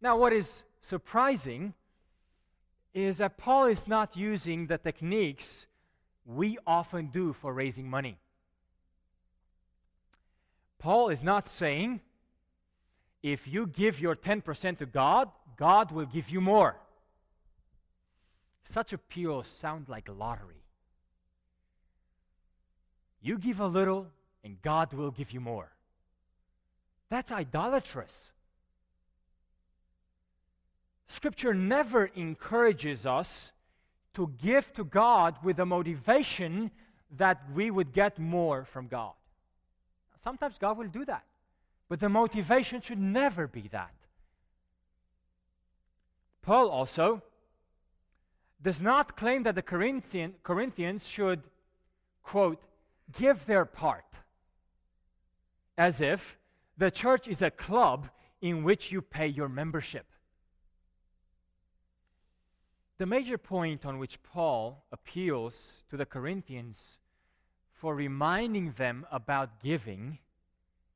Now, 0.00 0.16
what 0.16 0.32
is 0.32 0.64
surprising 0.80 1.72
is 2.92 3.18
that 3.18 3.38
Paul 3.38 3.66
is 3.66 3.86
not 3.86 4.16
using 4.16 4.66
the 4.66 4.76
techniques 4.76 5.66
we 6.24 6.58
often 6.66 7.10
do 7.12 7.32
for 7.32 7.52
raising 7.52 7.88
money. 7.88 8.18
Paul 10.80 11.10
is 11.10 11.22
not 11.22 11.46
saying, 11.46 12.00
if 13.22 13.46
you 13.46 13.68
give 13.68 14.00
your 14.00 14.16
10% 14.16 14.78
to 14.78 14.86
God, 14.86 15.30
God 15.56 15.92
will 15.92 16.06
give 16.06 16.28
you 16.28 16.40
more. 16.40 16.74
Such 18.70 18.92
appeals 18.92 19.48
sound 19.48 19.88
like 19.88 20.08
lottery. 20.08 20.62
You 23.22 23.38
give 23.38 23.60
a 23.60 23.66
little, 23.66 24.08
and 24.44 24.60
God 24.60 24.92
will 24.92 25.10
give 25.10 25.32
you 25.32 25.40
more. 25.40 25.72
That's 27.08 27.32
idolatrous. 27.32 28.32
Scripture 31.06 31.54
never 31.54 32.06
encourages 32.06 33.06
us 33.06 33.52
to 34.14 34.32
give 34.42 34.72
to 34.74 34.84
God 34.84 35.36
with 35.42 35.56
the 35.56 35.66
motivation 35.66 36.70
that 37.16 37.42
we 37.54 37.70
would 37.70 37.92
get 37.92 38.18
more 38.18 38.64
from 38.64 38.88
God. 38.88 39.12
Sometimes 40.22 40.58
God 40.58 40.76
will 40.76 40.88
do 40.88 41.04
that, 41.04 41.24
but 41.88 42.00
the 42.00 42.08
motivation 42.08 42.80
should 42.80 42.98
never 42.98 43.46
be 43.46 43.68
that. 43.68 43.94
Paul 46.42 46.68
also 46.68 47.22
does 48.66 48.82
not 48.82 49.16
claim 49.16 49.44
that 49.44 49.54
the 49.54 49.62
Corinthian, 49.62 50.34
Corinthians 50.42 51.06
should, 51.06 51.40
quote, 52.24 52.60
give 53.16 53.46
their 53.46 53.64
part, 53.64 54.04
as 55.78 56.00
if 56.00 56.36
the 56.76 56.90
church 56.90 57.28
is 57.28 57.42
a 57.42 57.50
club 57.52 58.08
in 58.42 58.64
which 58.64 58.90
you 58.90 59.00
pay 59.00 59.28
your 59.28 59.48
membership. 59.48 60.06
The 62.98 63.06
major 63.06 63.38
point 63.38 63.86
on 63.86 64.00
which 64.00 64.20
Paul 64.24 64.82
appeals 64.90 65.54
to 65.90 65.96
the 65.96 66.04
Corinthians 66.04 66.98
for 67.72 67.94
reminding 67.94 68.72
them 68.72 69.06
about 69.12 69.62
giving 69.62 70.18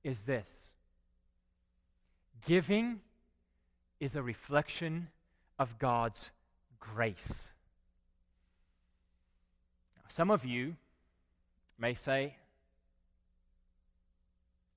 is 0.03 0.23
this 0.25 0.49
Giving 2.45 3.01
is 4.01 4.17
a 4.17 4.23
reflection 4.25 5.07
of 5.57 5.79
God's 5.79 6.31
grace. 6.81 7.51
Some 10.11 10.31
of 10.31 10.45
you 10.45 10.77
may 11.79 11.95
say, 11.95 12.35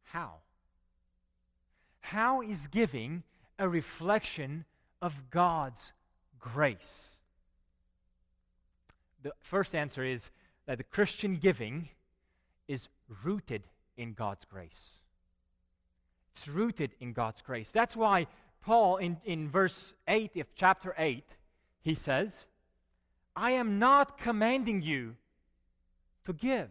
How? 0.03 0.35
How 2.01 2.41
is 2.41 2.67
giving 2.67 3.23
a 3.57 3.67
reflection 3.67 4.65
of 5.01 5.13
God's 5.31 5.91
grace? 6.39 7.17
The 9.23 9.31
first 9.41 9.73
answer 9.73 10.03
is 10.03 10.29
that 10.67 10.77
the 10.77 10.83
Christian 10.83 11.37
giving 11.37 11.89
is 12.67 12.87
rooted 13.23 13.63
in 13.97 14.13
God's 14.13 14.45
grace. 14.45 14.97
It's 16.35 16.47
rooted 16.47 16.91
in 16.99 17.13
God's 17.13 17.41
grace. 17.41 17.71
That's 17.71 17.95
why 17.95 18.27
Paul, 18.61 18.97
in, 18.97 19.17
in 19.25 19.49
verse 19.49 19.93
8 20.07 20.37
of 20.37 20.47
chapter 20.55 20.93
8, 20.97 21.23
he 21.81 21.95
says, 21.95 22.47
I 23.35 23.51
am 23.51 23.79
not 23.79 24.17
commanding 24.17 24.81
you 24.81 25.15
to 26.25 26.33
give. 26.33 26.69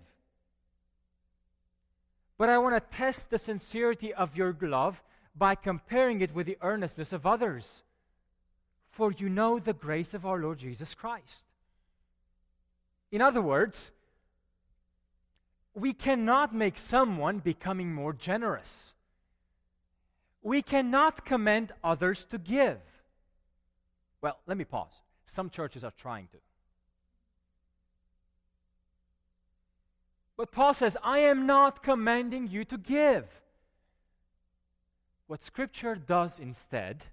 But 2.38 2.48
I 2.48 2.58
want 2.58 2.74
to 2.74 2.96
test 2.96 3.30
the 3.30 3.38
sincerity 3.38 4.12
of 4.12 4.36
your 4.36 4.56
love 4.60 5.00
by 5.36 5.54
comparing 5.54 6.20
it 6.20 6.34
with 6.34 6.46
the 6.46 6.58
earnestness 6.60 7.12
of 7.12 7.26
others. 7.26 7.66
For 8.90 9.12
you 9.12 9.28
know 9.28 9.58
the 9.58 9.72
grace 9.72 10.12
of 10.12 10.26
our 10.26 10.38
Lord 10.38 10.58
Jesus 10.58 10.92
Christ. 10.94 11.44
In 13.10 13.20
other 13.20 13.40
words, 13.40 13.90
we 15.74 15.92
cannot 15.92 16.54
make 16.54 16.78
someone 16.78 17.38
becoming 17.38 17.92
more 17.92 18.12
generous. 18.12 18.92
We 20.42 20.62
cannot 20.62 21.24
commend 21.24 21.72
others 21.84 22.26
to 22.30 22.38
give. 22.38 22.78
Well, 24.20 24.38
let 24.46 24.56
me 24.56 24.64
pause. 24.64 24.92
Some 25.24 25.48
churches 25.48 25.84
are 25.84 25.92
trying 25.96 26.28
to. 26.32 26.38
But 30.42 30.50
Paul 30.50 30.74
says, 30.74 30.96
I 31.04 31.20
am 31.20 31.46
not 31.46 31.84
commanding 31.84 32.48
you 32.48 32.64
to 32.64 32.76
give. 32.76 33.26
What 35.28 35.40
Scripture 35.40 35.94
does 35.94 36.40
instead 36.40 37.04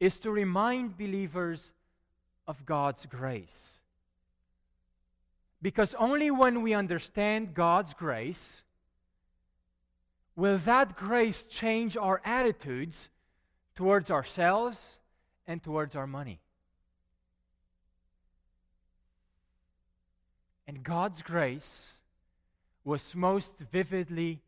is 0.00 0.18
to 0.20 0.30
remind 0.30 0.96
believers 0.96 1.72
of 2.46 2.64
God's 2.64 3.04
grace. 3.04 3.74
Because 5.60 5.94
only 5.98 6.30
when 6.30 6.62
we 6.62 6.72
understand 6.72 7.52
God's 7.52 7.92
grace 7.92 8.62
will 10.34 10.56
that 10.56 10.96
grace 10.96 11.44
change 11.44 11.98
our 11.98 12.22
attitudes 12.24 13.10
towards 13.74 14.10
ourselves 14.10 14.96
and 15.46 15.62
towards 15.62 15.94
our 15.94 16.06
money. 16.06 16.40
And 20.66 20.82
God's 20.82 21.20
grace 21.20 21.96
was 22.84 23.14
most 23.14 23.56
vividly 23.70 24.40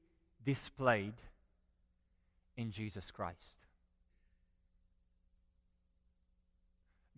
displayed 0.44 1.14
in 2.56 2.70
Jesus 2.70 3.10
Christ. 3.10 3.64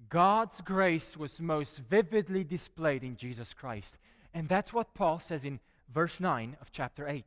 God's 0.08 0.60
grace 0.60 1.16
was 1.16 1.40
most 1.40 1.78
vividly 1.90 2.44
displayed 2.44 3.02
in 3.02 3.16
Jesus 3.16 3.52
Christ. 3.52 3.96
And 4.32 4.48
that's 4.48 4.72
what 4.72 4.94
Paul 4.94 5.20
says 5.20 5.44
in 5.44 5.58
verse 5.92 6.20
9 6.20 6.56
of 6.60 6.70
chapter 6.70 7.08
8. 7.08 7.24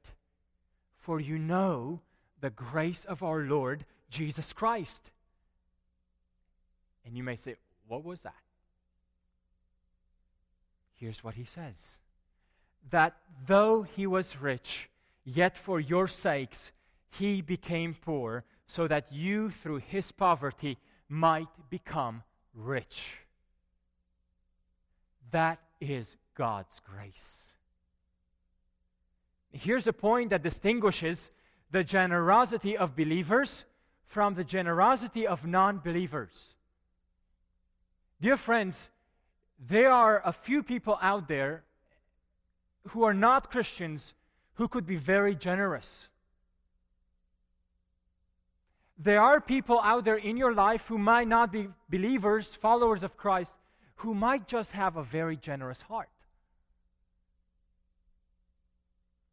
For 0.98 1.20
you 1.20 1.38
know 1.38 2.02
the 2.40 2.50
grace 2.50 3.06
of 3.06 3.24
our 3.24 3.42
Lord 3.42 3.86
Jesus 4.10 4.54
Christ. 4.54 5.12
And 7.06 7.18
you 7.18 7.24
may 7.24 7.36
say, 7.36 7.56
What 7.88 8.04
was 8.04 8.22
that? 8.22 8.34
Here's 10.96 11.24
what 11.24 11.36
he 11.36 11.46
says 11.46 11.76
that 12.92 13.16
though 13.48 13.84
he 13.84 14.08
was 14.08 14.42
rich, 14.42 14.90
yet 15.24 15.58
for 15.58 15.80
your 15.80 16.08
sakes 16.08 16.72
he 17.10 17.42
became 17.42 17.94
poor, 17.94 18.44
so 18.68 18.88
that 18.88 19.12
you 19.12 19.50
through 19.50 19.78
his 19.78 20.12
poverty 20.12 20.78
might 21.08 21.48
become 21.70 22.24
rich. 22.54 23.14
That 25.32 25.60
is 25.82 26.18
God's 26.36 26.80
grace. 26.86 27.54
Here's 29.52 29.88
a 29.88 29.94
point 29.94 30.30
that 30.30 30.44
distinguishes 30.44 31.32
the 31.72 31.84
generosity 31.84 32.78
of 32.78 32.96
believers 32.96 33.66
from 34.06 34.36
the 34.36 34.44
generosity 34.44 35.26
of 35.26 35.46
non 35.46 35.80
believers. 35.80 36.56
Dear 38.22 38.38
friends, 38.38 38.90
there 39.60 39.92
are 39.92 40.22
a 40.26 40.34
few 40.34 40.64
people 40.64 40.98
out 41.02 41.28
there 41.28 41.64
who 42.90 43.04
are 43.04 43.14
not 43.14 43.52
Christians 43.52 44.14
who 44.56 44.68
could 44.68 44.86
be 44.86 44.98
very 44.98 45.36
generous. 45.36 46.10
There 48.98 49.22
are 49.22 49.40
people 49.40 49.80
out 49.82 50.04
there 50.04 50.18
in 50.18 50.36
your 50.36 50.54
life 50.54 50.86
who 50.88 50.98
might 50.98 51.28
not 51.28 51.52
be 51.52 51.70
believers, 51.90 52.58
followers 52.62 53.02
of 53.02 53.16
Christ, 53.16 53.54
who 53.96 54.14
might 54.14 54.48
just 54.48 54.72
have 54.72 54.98
a 54.98 55.04
very 55.04 55.38
generous 55.38 55.82
heart. 55.82 56.10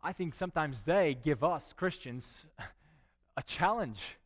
I 0.03 0.13
think 0.13 0.37
sometimes 0.37 0.83
they 0.85 1.17
give 1.25 1.43
us, 1.43 1.73
Christians, 1.77 2.25
a 3.37 3.43
challenge 3.43 4.19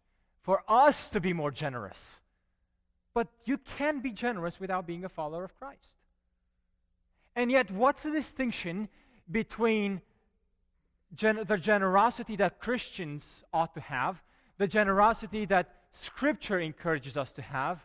for 0.42 0.62
us 0.68 1.08
to 1.10 1.20
be 1.20 1.32
more 1.32 1.50
generous. 1.50 2.20
But 3.14 3.28
you 3.44 3.58
can 3.78 4.00
be 4.00 4.10
generous 4.10 4.60
without 4.60 4.86
being 4.86 5.04
a 5.04 5.08
follower 5.08 5.44
of 5.44 5.58
Christ. 5.58 5.88
And 7.34 7.50
yet, 7.50 7.70
what's 7.70 8.02
the 8.02 8.10
distinction 8.10 8.90
between 9.30 10.00
gen- 11.14 11.44
the 11.46 11.56
generosity 11.56 12.36
that 12.36 12.60
Christians 12.60 13.24
ought 13.52 13.74
to 13.74 13.80
have, 13.80 14.22
the 14.58 14.66
generosity 14.66 15.46
that 15.46 15.74
Scripture 15.92 16.60
encourages 16.60 17.16
us 17.16 17.32
to 17.32 17.42
have, 17.42 17.84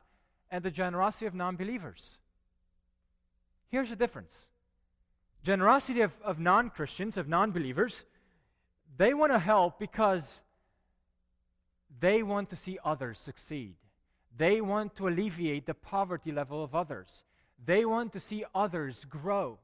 and 0.52 0.64
the 0.64 0.72
generosity 0.72 1.26
of 1.26 1.34
non 1.34 1.56
believers. 1.56 2.18
Here's 3.70 3.90
the 3.90 3.96
difference 3.96 4.34
generosity 5.44 6.02
of, 6.02 6.12
of 6.24 6.40
non 6.40 6.70
Christians, 6.70 7.18
of 7.18 7.28
non 7.28 7.52
believers, 7.52 8.06
they 8.98 9.14
want 9.14 9.32
to 9.32 9.40
help 9.40 9.80
because 9.80 10.42
they 12.00 12.24
want 12.24 12.50
to 12.50 12.56
see 12.56 12.78
others 12.84 13.20
succeed. 13.20 13.76
They 14.38 14.60
want 14.60 14.96
to 14.98 15.08
alleviate 15.08 15.66
the 15.66 15.74
poverty 15.74 16.32
level 16.32 16.64
of 16.64 16.76
others. 16.76 17.08
They 17.64 17.86
want 17.86 18.12
to 18.14 18.20
see 18.20 18.44
others 18.54 19.06
grow. 19.10 19.60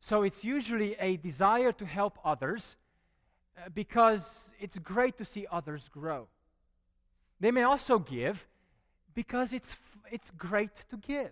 So 0.00 0.22
it's 0.22 0.42
usually 0.42 0.96
a 0.98 1.16
desire 1.16 1.72
to 1.72 1.84
help 1.84 2.18
others 2.24 2.76
uh, 3.56 3.68
because 3.74 4.24
it's 4.58 4.78
great 4.78 5.18
to 5.18 5.24
see 5.24 5.46
others 5.50 5.88
grow. 5.92 6.28
They 7.38 7.50
may 7.50 7.62
also 7.62 7.98
give 7.98 8.46
because 9.14 9.52
it's, 9.52 9.76
it's 10.10 10.30
great 10.30 10.70
to 10.90 10.96
give. 10.96 11.30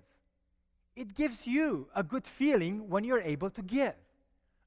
It 0.95 1.15
gives 1.15 1.47
you 1.47 1.89
a 1.95 2.03
good 2.03 2.27
feeling 2.27 2.89
when 2.89 3.05
you're 3.05 3.21
able 3.21 3.51
to 3.51 3.63
give. 3.63 3.95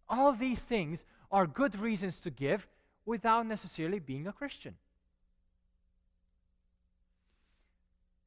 All 0.10 0.32
these 0.34 0.60
things 0.60 1.00
are 1.32 1.46
good 1.46 1.80
reasons 1.80 2.20
to 2.22 2.30
give 2.30 2.68
without 3.06 3.46
necessarily 3.46 4.00
being 4.00 4.28
a 4.28 4.34
Christian. 4.34 4.76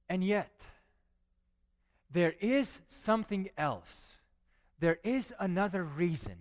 And 0.09 0.23
yet, 0.23 0.53
there 2.11 2.35
is 2.41 2.79
something 2.91 3.49
else 3.57 4.14
there 4.81 4.99
is 5.05 5.33
another 5.39 5.85
reason 5.85 6.37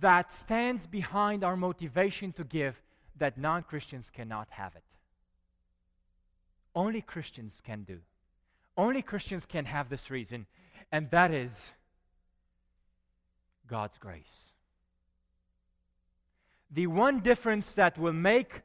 that 0.00 0.32
stands 0.32 0.86
behind 0.86 1.44
our 1.44 1.56
motivation 1.56 2.32
to 2.32 2.44
give 2.44 2.80
that 3.16 3.38
non 3.38 3.62
Christians 3.62 4.10
cannot 4.12 4.48
have 4.50 4.74
it. 4.76 4.82
Only 6.74 7.00
Christians 7.00 7.60
can 7.64 7.84
do. 7.84 8.00
Only 8.76 9.02
Christians 9.02 9.46
can 9.46 9.66
have 9.66 9.88
this 9.88 10.10
reason, 10.10 10.46
and 10.90 11.10
that 11.10 11.30
is 11.30 11.70
God's 13.68 13.98
grace. 13.98 14.52
The 16.70 16.88
one 16.88 17.20
difference 17.20 17.72
that 17.74 17.96
will 17.96 18.12
make 18.12 18.62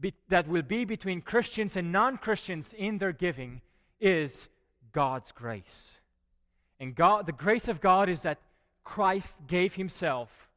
be, 0.00 0.14
that 0.28 0.46
will 0.46 0.62
be 0.62 0.84
between 0.84 1.20
Christians 1.20 1.76
and 1.76 1.90
non-Christians 1.90 2.72
in 2.76 2.98
their 2.98 3.12
giving 3.12 3.62
is 4.00 4.48
God's 4.92 5.32
grace. 5.32 5.97
And 6.80 6.94
God, 6.94 7.26
the 7.26 7.32
grace 7.32 7.68
of 7.68 7.80
God 7.80 8.08
is 8.08 8.22
that 8.22 8.38
Christ 8.84 9.38
gave 9.46 9.74
himself 9.74 10.48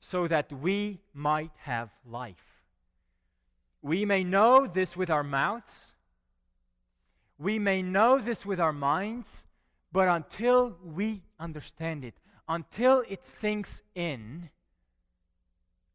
so 0.00 0.28
that 0.28 0.52
we 0.52 1.00
might 1.14 1.52
have 1.58 1.90
life. 2.06 2.60
We 3.80 4.04
may 4.04 4.24
know 4.24 4.66
this 4.66 4.96
with 4.96 5.10
our 5.10 5.22
mouths, 5.22 5.72
we 7.38 7.58
may 7.58 7.82
know 7.82 8.18
this 8.18 8.46
with 8.46 8.60
our 8.60 8.72
minds, 8.72 9.44
but 9.92 10.08
until 10.08 10.76
we 10.84 11.22
understand 11.38 12.04
it, 12.04 12.14
until 12.48 13.02
it 13.08 13.26
sinks 13.26 13.82
in, 13.94 14.50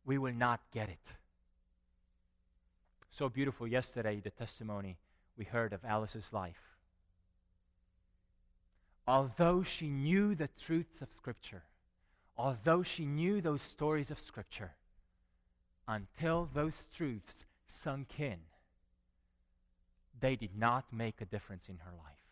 we 0.05 0.17
will 0.17 0.33
not 0.33 0.59
get 0.73 0.89
it. 0.89 0.97
So 3.11 3.29
beautiful 3.29 3.67
yesterday, 3.67 4.21
the 4.23 4.29
testimony 4.29 4.97
we 5.37 5.45
heard 5.45 5.73
of 5.73 5.83
Alice's 5.85 6.25
life. 6.31 6.68
Although 9.09 9.63
she 9.63 9.87
knew 9.87 10.35
the 10.35 10.49
truths 10.63 11.01
of 11.01 11.09
Scripture, 11.17 11.63
although 12.37 12.83
she 12.83 13.07
knew 13.07 13.41
those 13.41 13.63
stories 13.63 14.11
of 14.11 14.19
Scripture, 14.19 14.75
until 15.87 16.47
those 16.53 16.75
truths 16.95 17.45
sunk 17.65 18.19
in, 18.19 18.37
they 20.19 20.35
did 20.35 20.55
not 20.55 20.93
make 20.93 21.21
a 21.21 21.25
difference 21.25 21.69
in 21.69 21.79
her 21.79 21.91
life. 21.91 22.27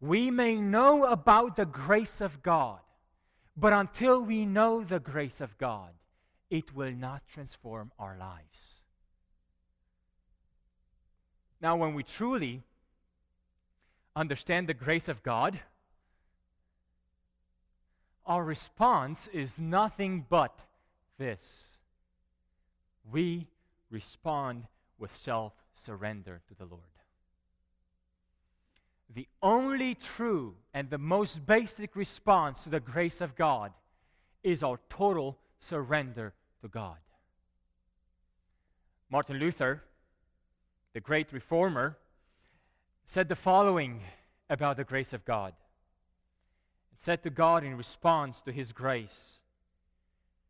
We 0.00 0.32
may 0.32 0.56
know 0.56 1.04
about 1.04 1.54
the 1.54 1.64
grace 1.64 2.20
of 2.20 2.42
God, 2.42 2.80
but 3.56 3.72
until 3.72 4.20
we 4.20 4.46
know 4.46 4.82
the 4.82 4.98
grace 4.98 5.40
of 5.40 5.56
God, 5.58 5.90
it 6.50 6.74
will 6.74 6.90
not 6.90 7.22
transform 7.32 7.92
our 8.00 8.16
lives. 8.18 8.80
Now, 11.60 11.76
when 11.76 11.94
we 11.94 12.02
truly 12.02 12.64
understand 14.18 14.68
the 14.68 14.74
grace 14.74 15.08
of 15.08 15.22
God, 15.22 15.60
our 18.26 18.44
response 18.44 19.28
is 19.32 19.58
nothing 19.58 20.26
but 20.28 20.58
this 21.18 21.40
we 23.10 23.46
respond 23.90 24.64
with 24.98 25.16
self 25.16 25.52
surrender 25.84 26.42
to 26.48 26.54
the 26.54 26.64
Lord. 26.64 26.82
The 29.14 29.28
only 29.42 29.94
true 29.94 30.56
and 30.74 30.90
the 30.90 30.98
most 30.98 31.46
basic 31.46 31.96
response 31.96 32.62
to 32.64 32.68
the 32.68 32.80
grace 32.80 33.20
of 33.22 33.36
God 33.36 33.72
is 34.42 34.62
our 34.62 34.78
total 34.90 35.38
surrender 35.58 36.34
to 36.60 36.68
God. 36.68 36.98
Martin 39.10 39.38
Luther, 39.38 39.82
the 40.92 41.00
great 41.00 41.32
reformer, 41.32 41.96
said 43.10 43.26
the 43.30 43.34
following 43.34 44.02
about 44.50 44.76
the 44.76 44.84
grace 44.84 45.14
of 45.14 45.24
God. 45.24 45.54
It 46.92 47.02
said 47.02 47.22
to 47.22 47.30
God 47.30 47.64
in 47.64 47.74
response 47.74 48.42
to 48.42 48.52
his 48.52 48.70
grace, 48.70 49.38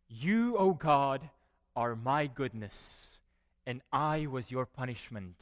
You, 0.09 0.57
O 0.57 0.73
God, 0.73 1.21
are 1.77 1.95
my 1.95 2.27
goodness, 2.27 3.21
and 3.65 3.81
I 3.93 4.27
was 4.27 4.51
your 4.51 4.67
punishment. 4.67 5.37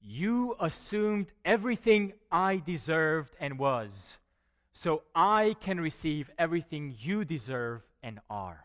You 0.00 0.54
assumed 0.60 1.26
everything 1.44 2.12
I 2.30 2.62
deserved 2.64 3.34
and 3.40 3.58
was, 3.58 4.18
so 4.72 5.02
I 5.12 5.56
can 5.60 5.80
receive 5.80 6.30
everything 6.38 6.94
you 7.00 7.24
deserve 7.24 7.82
and 8.00 8.20
are. 8.30 8.60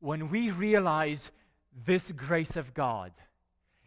When 0.00 0.28
we 0.28 0.50
realize 0.50 1.30
this 1.86 2.12
grace 2.12 2.56
of 2.56 2.74
God, 2.74 3.12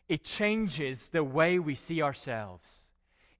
it 0.09 0.23
changes 0.23 1.09
the 1.09 1.23
way 1.23 1.59
we 1.59 1.75
see 1.75 2.01
ourselves. 2.01 2.67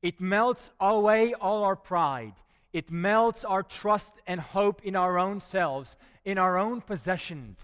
It 0.02 0.22
melts 0.22 0.70
away 0.80 1.34
all 1.34 1.64
our 1.64 1.76
pride. 1.76 2.34
It 2.74 2.92
melts 2.92 3.44
our 3.46 3.64
trust 3.64 4.14
and 4.28 4.40
hope 4.40 4.84
in 4.84 4.96
our 4.96 5.18
own 5.18 5.40
selves, 5.40 5.96
in 6.26 6.38
our 6.38 6.58
own 6.58 6.82
possessions, 6.82 7.60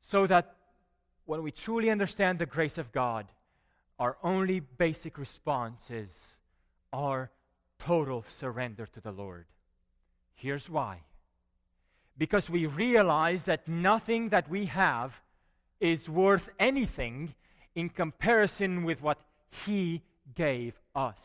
so 0.00 0.26
that 0.26 0.54
when 1.26 1.42
we 1.42 1.50
truly 1.50 1.90
understand 1.90 2.38
the 2.38 2.46
grace 2.46 2.78
of 2.78 2.92
God, 2.92 3.26
our 3.98 4.16
only 4.22 4.60
basic 4.60 5.18
response 5.18 5.90
is 5.90 6.10
our 6.92 7.30
total 7.78 8.24
surrender 8.26 8.86
to 8.86 9.00
the 9.00 9.12
Lord. 9.12 9.46
Here's 10.34 10.70
why 10.70 11.00
because 12.16 12.50
we 12.50 12.66
realize 12.66 13.44
that 13.44 13.68
nothing 13.68 14.28
that 14.30 14.48
we 14.48 14.66
have 14.66 15.20
is 15.80 16.08
worth 16.08 16.48
anything 16.58 17.34
in 17.74 17.88
comparison 17.88 18.84
with 18.84 19.02
what 19.02 19.18
He 19.64 20.02
gave 20.34 20.74
us. 20.94 21.18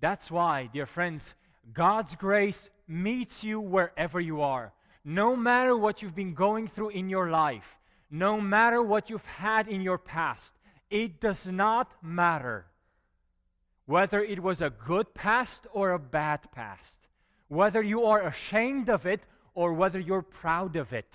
That's 0.00 0.30
why, 0.30 0.68
dear 0.72 0.86
friends, 0.86 1.34
God's 1.72 2.16
grace 2.16 2.70
meets 2.86 3.44
you 3.44 3.60
wherever 3.60 4.20
you 4.20 4.42
are. 4.42 4.72
No 5.04 5.36
matter 5.36 5.76
what 5.76 6.02
you've 6.02 6.14
been 6.14 6.34
going 6.34 6.68
through 6.68 6.90
in 6.90 7.08
your 7.08 7.30
life, 7.30 7.78
no 8.10 8.40
matter 8.40 8.82
what 8.82 9.10
you've 9.10 9.24
had 9.24 9.68
in 9.68 9.80
your 9.80 9.98
past, 9.98 10.52
it 10.90 11.20
does 11.20 11.46
not 11.46 11.92
matter 12.02 12.66
whether 13.86 14.22
it 14.22 14.42
was 14.42 14.60
a 14.60 14.70
good 14.70 15.14
past 15.14 15.66
or 15.72 15.92
a 15.92 15.98
bad 15.98 16.40
past 16.52 16.97
whether 17.48 17.82
you 17.82 18.04
are 18.04 18.22
ashamed 18.22 18.88
of 18.88 19.06
it 19.06 19.20
or 19.54 19.72
whether 19.72 19.98
you're 19.98 20.22
proud 20.22 20.76
of 20.76 20.92
it. 20.92 21.10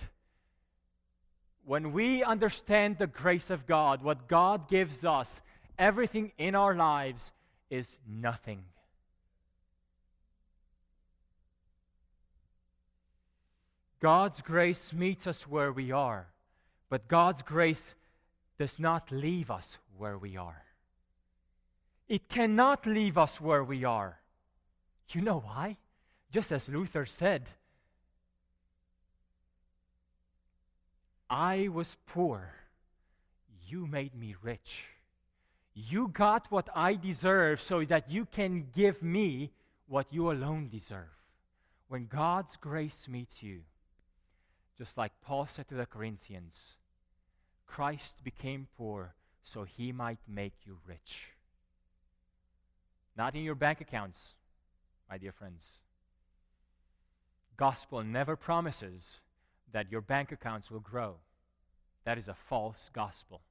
When 1.65 1.93
we 1.93 2.23
understand 2.23 2.97
the 2.97 3.07
grace 3.07 3.49
of 3.49 3.65
God, 3.65 4.03
what 4.03 4.27
God 4.27 4.67
gives 4.67 5.05
us, 5.05 5.41
everything 5.79 6.33
in 6.37 6.55
our 6.55 6.75
lives 6.75 7.31
is 7.69 7.97
nothing. 8.07 8.65
God's 14.01 14.41
grace 14.41 14.91
meets 14.91 15.27
us 15.27 15.47
where 15.47 15.71
we 15.71 15.91
are, 15.91 16.27
but 16.89 17.07
God's 17.07 17.41
grace 17.41 17.95
does 18.57 18.77
not 18.77 19.09
leave 19.11 19.49
us 19.49 19.77
where 19.97 20.17
we 20.17 20.35
are. 20.35 20.63
It 22.09 22.27
cannot 22.27 22.85
leave 22.85 23.17
us 23.17 23.39
where 23.39 23.63
we 23.63 23.85
are. 23.85 24.19
You 25.09 25.21
know 25.21 25.39
why? 25.39 25.77
Just 26.33 26.51
as 26.51 26.67
Luther 26.67 27.05
said, 27.05 27.47
I 31.29 31.67
was 31.67 31.95
poor, 32.07 32.55
you 33.67 33.85
made 33.85 34.15
me 34.15 34.35
rich. 34.41 34.85
You 35.75 36.07
got 36.07 36.51
what 36.51 36.69
I 36.75 36.95
deserve 36.95 37.61
so 37.61 37.85
that 37.85 38.09
you 38.09 38.25
can 38.25 38.65
give 38.75 39.03
me 39.03 39.51
what 39.87 40.07
you 40.11 40.31
alone 40.31 40.69
deserve. 40.69 41.13
When 41.87 42.07
God's 42.07 42.57
grace 42.57 43.07
meets 43.07 43.43
you, 43.43 43.61
just 44.75 44.97
like 44.97 45.11
Paul 45.23 45.45
said 45.45 45.67
to 45.69 45.75
the 45.75 45.85
Corinthians, 45.85 46.55
Christ 47.67 48.23
became 48.23 48.67
poor 48.75 49.13
so 49.43 49.65
he 49.65 49.91
might 49.91 50.19
make 50.27 50.53
you 50.65 50.79
rich. 50.87 51.27
Not 53.15 53.35
in 53.35 53.43
your 53.43 53.53
bank 53.53 53.81
accounts, 53.81 54.19
my 55.07 55.19
dear 55.19 55.31
friends 55.31 55.63
gospel 57.57 58.03
never 58.03 58.35
promises 58.35 59.21
that 59.71 59.91
your 59.91 60.01
bank 60.01 60.31
accounts 60.31 60.71
will 60.71 60.79
grow. 60.79 61.15
That 62.05 62.17
is 62.17 62.27
a 62.27 62.35
false 62.49 62.89
gospel. 62.93 63.41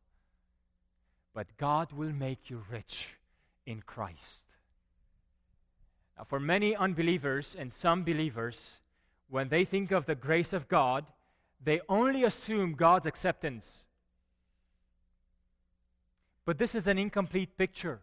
But 1.34 1.56
God 1.56 1.92
will 1.92 2.12
make 2.12 2.50
you 2.50 2.64
rich 2.70 3.08
in 3.66 3.82
Christ. 3.82 4.42
Now, 6.16 6.24
for 6.24 6.38
many 6.38 6.76
unbelievers 6.76 7.56
and 7.58 7.72
some 7.72 8.04
believers, 8.04 8.58
when 9.28 9.48
they 9.48 9.64
think 9.64 9.90
of 9.90 10.06
the 10.06 10.14
grace 10.14 10.52
of 10.52 10.68
God, 10.68 11.06
they 11.64 11.80
only 11.88 12.24
assume 12.24 12.74
God's 12.74 13.06
acceptance. 13.06 13.84
But 16.44 16.58
this 16.58 16.74
is 16.74 16.86
an 16.86 16.98
incomplete 16.98 17.56
picture. 17.56 18.00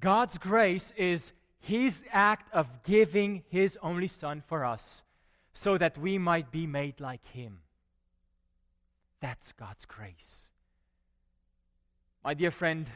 God's 0.00 0.38
grace 0.38 0.92
is 0.96 1.32
his 1.62 2.02
act 2.10 2.52
of 2.52 2.82
giving 2.82 3.44
his 3.48 3.78
only 3.82 4.08
son 4.08 4.42
for 4.46 4.64
us 4.64 5.02
so 5.52 5.78
that 5.78 5.96
we 5.96 6.18
might 6.18 6.50
be 6.50 6.66
made 6.66 7.00
like 7.00 7.24
him. 7.28 7.60
That's 9.20 9.52
God's 9.52 9.84
grace. 9.84 10.48
My 12.24 12.34
dear 12.34 12.50
friend, 12.50 12.90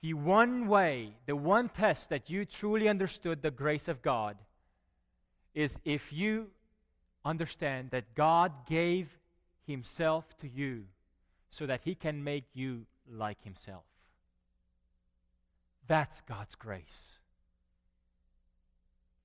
the 0.00 0.14
one 0.14 0.68
way, 0.68 1.12
the 1.26 1.36
one 1.36 1.68
test 1.68 2.08
that 2.08 2.30
you 2.30 2.44
truly 2.44 2.88
understood 2.88 3.42
the 3.42 3.50
grace 3.50 3.88
of 3.88 4.00
God 4.00 4.38
is 5.54 5.76
if 5.84 6.12
you 6.12 6.46
understand 7.24 7.90
that 7.90 8.14
God 8.14 8.52
gave 8.66 9.08
Himself 9.66 10.24
to 10.40 10.48
you 10.48 10.84
so 11.50 11.66
that 11.66 11.82
He 11.84 11.94
can 11.94 12.24
make 12.24 12.44
you 12.54 12.86
like 13.10 13.42
Himself. 13.42 13.84
That's 15.88 16.20
God's 16.28 16.54
grace. 16.54 17.16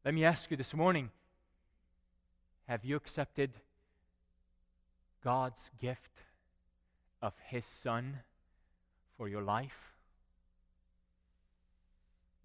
Let 0.06 0.14
me 0.14 0.24
ask 0.24 0.50
you 0.50 0.58
this 0.58 0.74
morning 0.74 1.10
have 2.68 2.86
you 2.86 2.96
accepted 2.96 3.52
God's 5.22 5.70
gift 5.82 6.22
of 7.22 7.34
His 7.48 7.66
Son 7.66 8.20
for 9.18 9.28
your 9.28 9.42
life? 9.42 9.94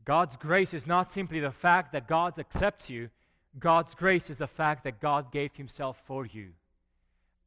God's 0.04 0.36
grace 0.36 0.74
is 0.74 0.86
not 0.86 1.12
simply 1.12 1.38
the 1.38 1.52
fact 1.52 1.92
that 1.92 2.08
God 2.08 2.38
accepts 2.38 2.90
you. 2.90 3.10
God's 3.58 3.94
grace 3.94 4.30
is 4.30 4.38
the 4.38 4.46
fact 4.48 4.82
that 4.84 5.00
God 5.00 5.30
gave 5.30 5.54
Himself 5.54 6.00
for 6.06 6.26
you. 6.26 6.48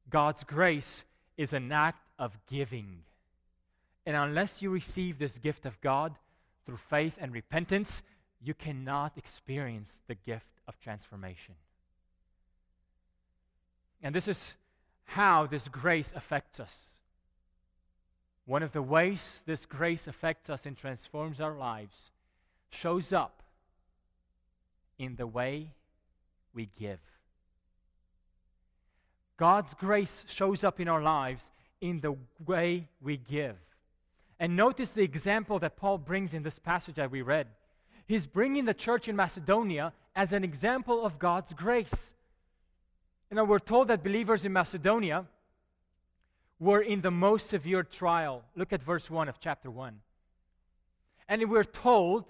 God's 0.10 0.46
grace 0.46 1.04
is 1.38 1.52
an 1.52 1.72
act 1.72 2.08
of 2.18 2.38
giving. 2.48 3.00
And 4.06 4.16
unless 4.16 4.62
you 4.62 4.70
receive 4.70 5.20
this 5.20 5.38
gift 5.38 5.66
of 5.66 5.80
God, 5.82 6.16
through 6.66 6.80
faith 6.90 7.14
and 7.20 7.34
repentance, 7.34 8.02
you 8.42 8.54
cannot 8.54 9.18
experience 9.18 9.90
the 10.08 10.16
gift 10.16 10.46
of 10.68 10.80
transformation. 10.80 11.56
And 14.02 14.16
this 14.16 14.28
is 14.28 14.56
how 15.06 15.46
this 15.46 15.68
grace 15.68 16.12
affects 16.16 16.60
us. 16.60 16.76
One 18.46 18.64
of 18.64 18.72
the 18.72 18.82
ways 18.82 19.42
this 19.46 19.66
grace 19.66 20.08
affects 20.08 20.50
us 20.50 20.66
and 20.66 20.76
transforms 20.76 21.40
our 21.40 21.56
lives 21.56 22.12
shows 22.70 23.14
up 23.14 23.44
in 24.98 25.16
the 25.16 25.28
way 25.28 25.74
we 26.54 26.70
give. 26.80 27.00
God's 29.38 29.74
grace 29.74 30.24
shows 30.28 30.64
up 30.64 30.80
in 30.80 30.88
our 30.88 31.02
lives 31.02 31.44
in 31.80 32.00
the 32.02 32.16
way 32.46 32.88
we 33.02 33.18
give. 33.18 33.56
And 34.42 34.56
notice 34.56 34.90
the 34.90 35.04
example 35.04 35.60
that 35.60 35.78
Paul 35.78 36.00
brings 36.00 36.34
in 36.34 36.42
this 36.42 36.58
passage 36.58 36.96
that 36.96 37.12
we 37.12 37.22
read. 37.22 37.46
He's 38.08 38.26
bringing 38.26 38.66
the 38.66 38.74
church 38.74 39.08
in 39.08 39.16
Macedonia 39.16 39.94
as 40.16 40.34
an 40.34 40.44
example 40.44 41.06
of 41.06 41.20
God's 41.20 41.54
grace. 41.54 42.16
You 43.30 43.36
know, 43.38 43.44
we're 43.44 43.60
told 43.60 43.90
that 43.90 44.04
believers 44.04 44.44
in 44.44 44.52
Macedonia 44.52 45.28
were 46.60 46.82
in 46.82 47.02
the 47.02 47.12
most 47.12 47.52
severe 47.52 47.84
trial. 47.84 48.44
Look 48.56 48.74
at 48.74 48.82
verse 48.82 49.12
1 49.12 49.30
of 49.30 49.40
chapter 49.40 49.70
1. 49.70 50.00
And 51.30 51.48
we're 51.48 51.64
told 51.64 52.26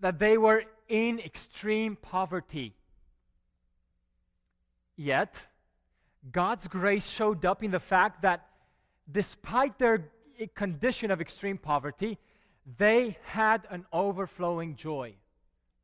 that 0.00 0.18
they 0.18 0.38
were 0.38 0.64
in 0.88 1.18
extreme 1.20 1.96
poverty. 1.96 2.74
Yet, 4.96 5.36
God's 6.32 6.68
grace 6.68 7.06
showed 7.06 7.44
up 7.44 7.62
in 7.62 7.70
the 7.70 7.80
fact 7.80 8.22
that 8.22 8.46
despite 9.12 9.78
their 9.78 10.10
condition 10.54 11.10
of 11.10 11.20
extreme 11.20 11.58
poverty, 11.58 12.18
they 12.78 13.16
had 13.24 13.62
an 13.70 13.86
overflowing 13.92 14.76
joy. 14.76 15.14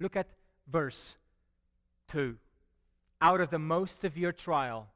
Look 0.01 0.17
at 0.17 0.27
verse 0.71 1.17
2. 2.09 2.37
Out 3.21 3.41
of 3.41 3.51
the 3.51 3.59
most 3.59 4.01
severe 4.01 4.33
trial, 4.33 4.89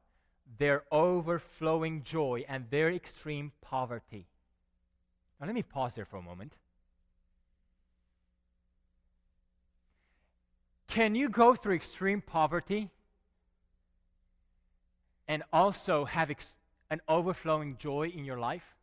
their 0.57 0.83
overflowing 0.91 2.03
joy 2.03 2.45
and 2.47 2.65
their 2.69 2.91
extreme 2.91 3.51
poverty. 3.61 4.27
Now, 5.39 5.47
let 5.47 5.55
me 5.55 5.63
pause 5.63 5.93
there 5.95 6.05
for 6.05 6.17
a 6.17 6.21
moment. 6.21 6.53
Can 10.87 11.15
you 11.15 11.29
go 11.29 11.55
through 11.55 11.75
extreme 11.75 12.21
poverty 12.21 12.89
and 15.27 15.43
also 15.51 16.05
have 16.05 16.31
ex- 16.31 16.55
an 16.89 17.01
overflowing 17.07 17.77
joy 17.77 18.11
in 18.15 18.25
your 18.25 18.39
life? 18.39 18.76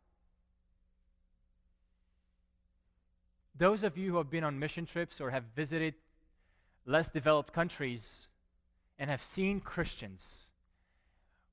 Those 3.57 3.83
of 3.83 3.97
you 3.97 4.11
who 4.11 4.17
have 4.17 4.29
been 4.29 4.43
on 4.43 4.59
mission 4.59 4.85
trips 4.85 5.21
or 5.21 5.31
have 5.31 5.43
visited 5.55 5.95
less 6.85 7.09
developed 7.09 7.53
countries 7.53 8.27
and 8.99 9.09
have 9.09 9.23
seen 9.23 9.59
Christians 9.59 10.27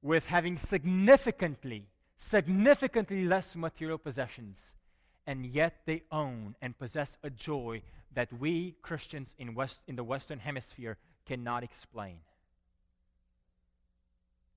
with 0.02 0.26
having 0.26 0.58
significantly, 0.58 1.86
significantly 2.18 3.24
less 3.24 3.54
material 3.54 3.98
possessions, 3.98 4.60
and 5.26 5.46
yet 5.46 5.82
they 5.86 6.02
own 6.10 6.56
and 6.60 6.78
possess 6.78 7.16
a 7.22 7.30
joy 7.30 7.82
that 8.14 8.32
we 8.38 8.74
Christians 8.82 9.32
in, 9.38 9.54
West, 9.54 9.80
in 9.86 9.96
the 9.96 10.04
Western 10.04 10.40
Hemisphere 10.40 10.98
cannot 11.26 11.62
explain. 11.62 12.18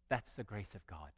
That's 0.09 0.31
the 0.31 0.43
grace 0.43 0.73
of 0.75 0.85
God. 0.87 1.09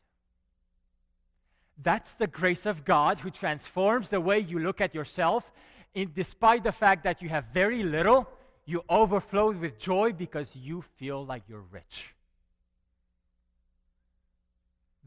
That's 1.82 2.14
the 2.14 2.28
grace 2.28 2.66
of 2.66 2.86
God 2.86 3.20
who 3.20 3.30
transforms 3.30 4.10
the 4.10 4.22
way 4.22 4.40
you 4.40 4.60
look 4.60 4.82
at 4.82 4.96
yourself. 4.96 5.52
In, 5.94 6.12
despite 6.16 6.64
the 6.64 6.72
fact 6.72 7.04
that 7.04 7.22
you 7.22 7.30
have 7.30 7.46
very 7.54 7.84
little, 7.84 8.30
you 8.66 8.84
overflow 8.90 9.52
with 9.52 9.80
joy 9.80 10.14
because 10.14 10.56
you 10.56 10.84
feel 10.98 11.26
like 11.26 11.44
you're 11.48 11.66
rich. 11.72 12.14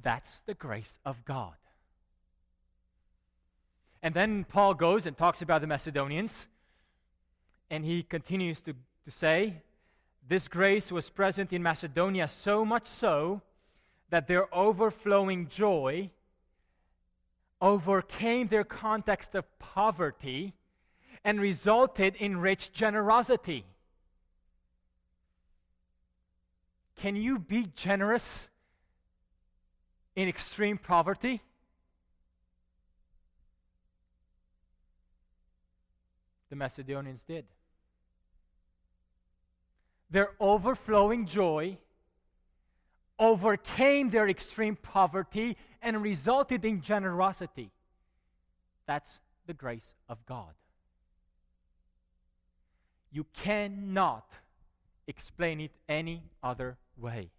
That's 0.03 0.41
the 0.47 0.55
grace 0.55 0.99
of 1.05 1.25
God. 1.25 1.55
And 4.03 4.15
then 4.15 4.45
Paul 4.45 4.75
goes 4.75 5.07
and 5.07 5.17
talks 5.17 5.43
about 5.43 5.61
the 5.61 5.67
Macedonians. 5.67 6.47
And 7.71 7.85
he 7.85 8.03
continues 8.03 8.61
to, 8.63 8.73
to 9.05 9.11
say, 9.11 9.63
This 10.27 10.49
grace 10.49 10.91
was 10.91 11.11
present 11.11 11.53
in 11.53 11.63
Macedonia 11.63 12.29
so 12.29 12.65
much 12.65 12.89
so 12.89 13.43
that 14.09 14.27
their 14.27 14.53
overflowing 14.55 15.49
joy 15.49 16.11
overcame 17.61 18.49
their 18.49 18.65
context 18.65 19.35
of 19.35 19.45
poverty 19.59 20.55
and 21.25 21.41
resulted 21.41 22.17
in 22.17 22.39
rich 22.39 22.73
generosity. 22.73 23.65
Can 26.97 27.17
you 27.17 27.39
be 27.39 27.69
generous 27.75 28.49
in 30.17 30.29
extreme 30.29 30.79
poverty? 30.79 31.43
The 36.51 36.57
Macedonians 36.57 37.23
did. 37.23 37.47
Their 40.11 40.31
overflowing 40.41 41.27
joy 41.27 41.79
overcame 43.19 44.11
their 44.11 44.29
extreme 44.29 44.75
poverty 44.77 45.57
and 45.81 46.03
resulted 46.03 46.65
in 46.65 46.81
generosity. 46.81 47.71
That's 48.87 49.21
the 49.47 49.55
grace 49.55 49.95
of 50.09 50.25
God. 50.27 50.53
You 53.13 53.27
cannot 53.43 54.27
explain 55.07 55.61
it 55.61 55.73
any 55.89 56.23
other 56.43 56.77
way. 56.97 57.31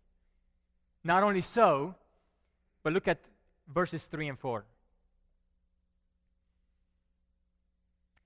Not 1.04 1.24
only 1.24 1.42
so, 1.42 1.96
but 2.84 2.94
look 2.94 3.08
at 3.08 3.20
verses 3.74 4.04
3 4.12 4.30
and 4.30 4.40
4. 4.40 4.66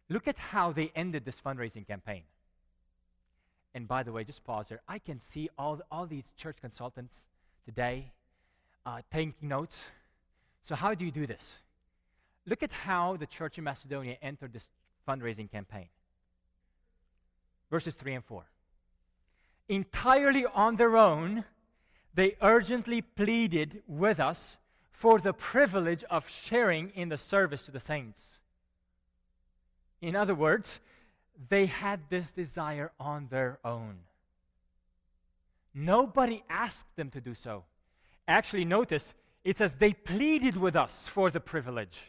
Look 0.10 0.28
at 0.28 0.38
how 0.38 0.72
they 0.72 0.92
ended 0.96 1.26
this 1.26 1.40
fundraising 1.44 1.88
campaign. 1.88 2.24
And 3.74 3.88
by 3.88 4.04
the 4.04 4.12
way, 4.12 4.24
just 4.24 4.44
pause 4.44 4.68
there. 4.70 4.82
I 4.88 5.00
can 5.00 5.20
see 5.20 5.50
all, 5.58 5.82
all 5.92 6.06
these 6.06 6.26
church 6.38 6.58
consultants 6.62 7.16
today 7.66 8.12
uh, 8.86 9.02
taking 9.12 9.34
notes. 9.42 9.84
So, 10.64 10.76
how 10.76 10.94
do 10.94 11.06
you 11.06 11.12
do 11.12 11.28
this? 11.28 11.58
Look 12.46 12.62
at 12.64 12.72
how 12.72 13.18
the 13.18 13.26
church 13.26 13.58
in 13.58 13.64
Macedonia 13.64 14.18
entered 14.22 14.54
this 14.54 14.70
fundraising 15.08 15.52
campaign. 15.52 15.88
Verses 17.70 17.96
3 17.96 18.16
and 18.16 18.26
4. 18.26 18.46
Entirely 19.68 20.46
on 20.46 20.76
their 20.76 20.96
own, 20.96 21.44
they 22.14 22.36
urgently 22.42 23.02
pleaded 23.02 23.82
with 23.88 24.20
us 24.20 24.58
for 24.92 25.20
the 25.20 25.34
privilege 25.34 26.04
of 26.10 26.30
sharing 26.30 26.90
in 26.96 27.10
the 27.10 27.18
service 27.18 27.64
to 27.66 27.72
the 27.72 27.80
saints. 27.80 28.22
In 30.02 30.16
other 30.16 30.36
words, 30.36 30.80
they 31.50 31.66
had 31.66 32.00
this 32.10 32.32
desire 32.32 32.92
on 33.00 33.28
their 33.30 33.60
own. 33.66 33.98
Nobody 35.74 36.44
asked 36.50 36.96
them 36.96 37.10
to 37.10 37.20
do 37.20 37.36
so. 37.36 37.66
Actually, 38.28 38.66
notice 38.66 39.14
it 39.44 39.58
says 39.58 39.76
they 39.76 39.94
pleaded 39.94 40.56
with 40.56 40.76
us 40.76 41.06
for 41.14 41.30
the 41.30 41.40
privilege. 41.40 42.00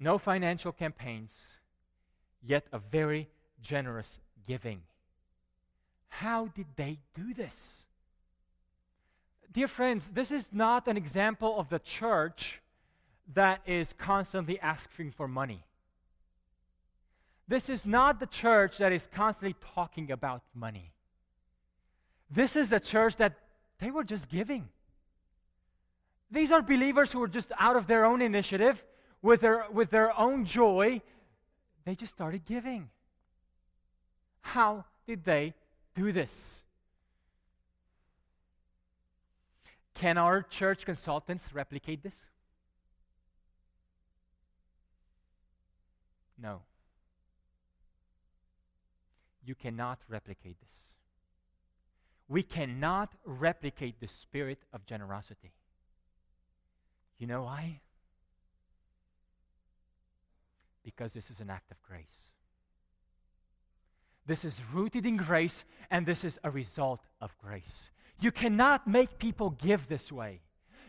No 0.00 0.16
financial 0.16 0.72
campaigns, 0.72 1.32
yet 2.42 2.66
a 2.72 2.78
very 2.78 3.28
generous 3.62 4.20
giving. 4.46 4.82
How 6.08 6.46
did 6.54 6.66
they 6.76 6.98
do 7.14 7.34
this? 7.34 7.54
Dear 9.52 9.68
friends, 9.68 10.06
this 10.12 10.30
is 10.30 10.48
not 10.52 10.88
an 10.88 10.96
example 10.96 11.58
of 11.58 11.68
the 11.68 11.78
church 11.78 12.60
that 13.34 13.60
is 13.66 13.92
constantly 13.98 14.58
asking 14.60 15.10
for 15.12 15.28
money. 15.28 15.64
This 17.46 17.68
is 17.68 17.86
not 17.86 18.20
the 18.20 18.26
church 18.26 18.78
that 18.78 18.92
is 18.92 19.08
constantly 19.12 19.56
talking 19.74 20.10
about 20.10 20.42
money. 20.54 20.92
This 22.30 22.56
is 22.56 22.68
the 22.68 22.80
church 22.80 23.16
that 23.16 23.34
they 23.80 23.90
were 23.90 24.04
just 24.04 24.28
giving. 24.28 24.68
These 26.30 26.52
are 26.52 26.60
believers 26.60 27.10
who 27.10 27.20
were 27.20 27.28
just 27.28 27.50
out 27.58 27.76
of 27.76 27.86
their 27.86 28.04
own 28.04 28.20
initiative, 28.20 28.82
with 29.22 29.40
their, 29.40 29.64
with 29.72 29.90
their 29.90 30.16
own 30.18 30.44
joy, 30.44 31.00
they 31.88 31.94
just 31.94 32.12
started 32.12 32.44
giving. 32.44 32.90
How 34.42 34.84
did 35.06 35.24
they 35.24 35.54
do 35.94 36.12
this? 36.12 36.30
Can 39.94 40.18
our 40.18 40.42
church 40.42 40.84
consultants 40.84 41.46
replicate 41.54 42.02
this? 42.02 42.12
No. 46.36 46.60
You 49.42 49.54
cannot 49.54 49.98
replicate 50.10 50.60
this. 50.60 50.76
We 52.28 52.42
cannot 52.42 53.14
replicate 53.24 53.98
the 53.98 54.08
spirit 54.08 54.58
of 54.74 54.84
generosity. 54.84 55.52
You 57.18 57.28
know 57.28 57.44
why? 57.44 57.80
Because 60.84 61.12
this 61.12 61.30
is 61.30 61.40
an 61.40 61.50
act 61.50 61.70
of 61.70 61.82
grace. 61.82 62.32
This 64.26 64.44
is 64.44 64.60
rooted 64.72 65.06
in 65.06 65.16
grace, 65.16 65.64
and 65.90 66.04
this 66.04 66.22
is 66.22 66.38
a 66.44 66.50
result 66.50 67.00
of 67.20 67.36
grace. 67.38 67.90
You 68.20 68.30
cannot 68.30 68.86
make 68.86 69.18
people 69.18 69.50
give 69.50 69.88
this 69.88 70.12
way. 70.12 70.40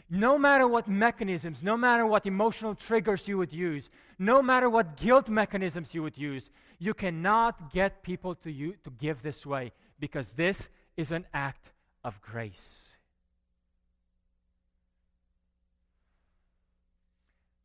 No 0.09 0.37
matter 0.37 0.67
what 0.67 0.87
mechanisms, 0.87 1.61
no 1.61 1.77
matter 1.77 2.05
what 2.05 2.25
emotional 2.25 2.73
triggers 2.73 3.27
you 3.27 3.37
would 3.37 3.53
use, 3.53 3.89
no 4.17 4.41
matter 4.41 4.69
what 4.69 4.97
guilt 4.97 5.29
mechanisms 5.29 5.93
you 5.93 6.01
would 6.01 6.17
use, 6.17 6.49
you 6.79 6.93
cannot 6.93 7.71
get 7.71 8.01
people 8.01 8.35
to, 8.35 8.51
you, 8.51 8.75
to 8.83 8.89
give 8.89 9.21
this 9.21 9.45
way 9.45 9.71
because 9.99 10.31
this 10.31 10.67
is 10.97 11.11
an 11.11 11.25
act 11.33 11.71
of 12.03 12.19
grace. 12.21 12.87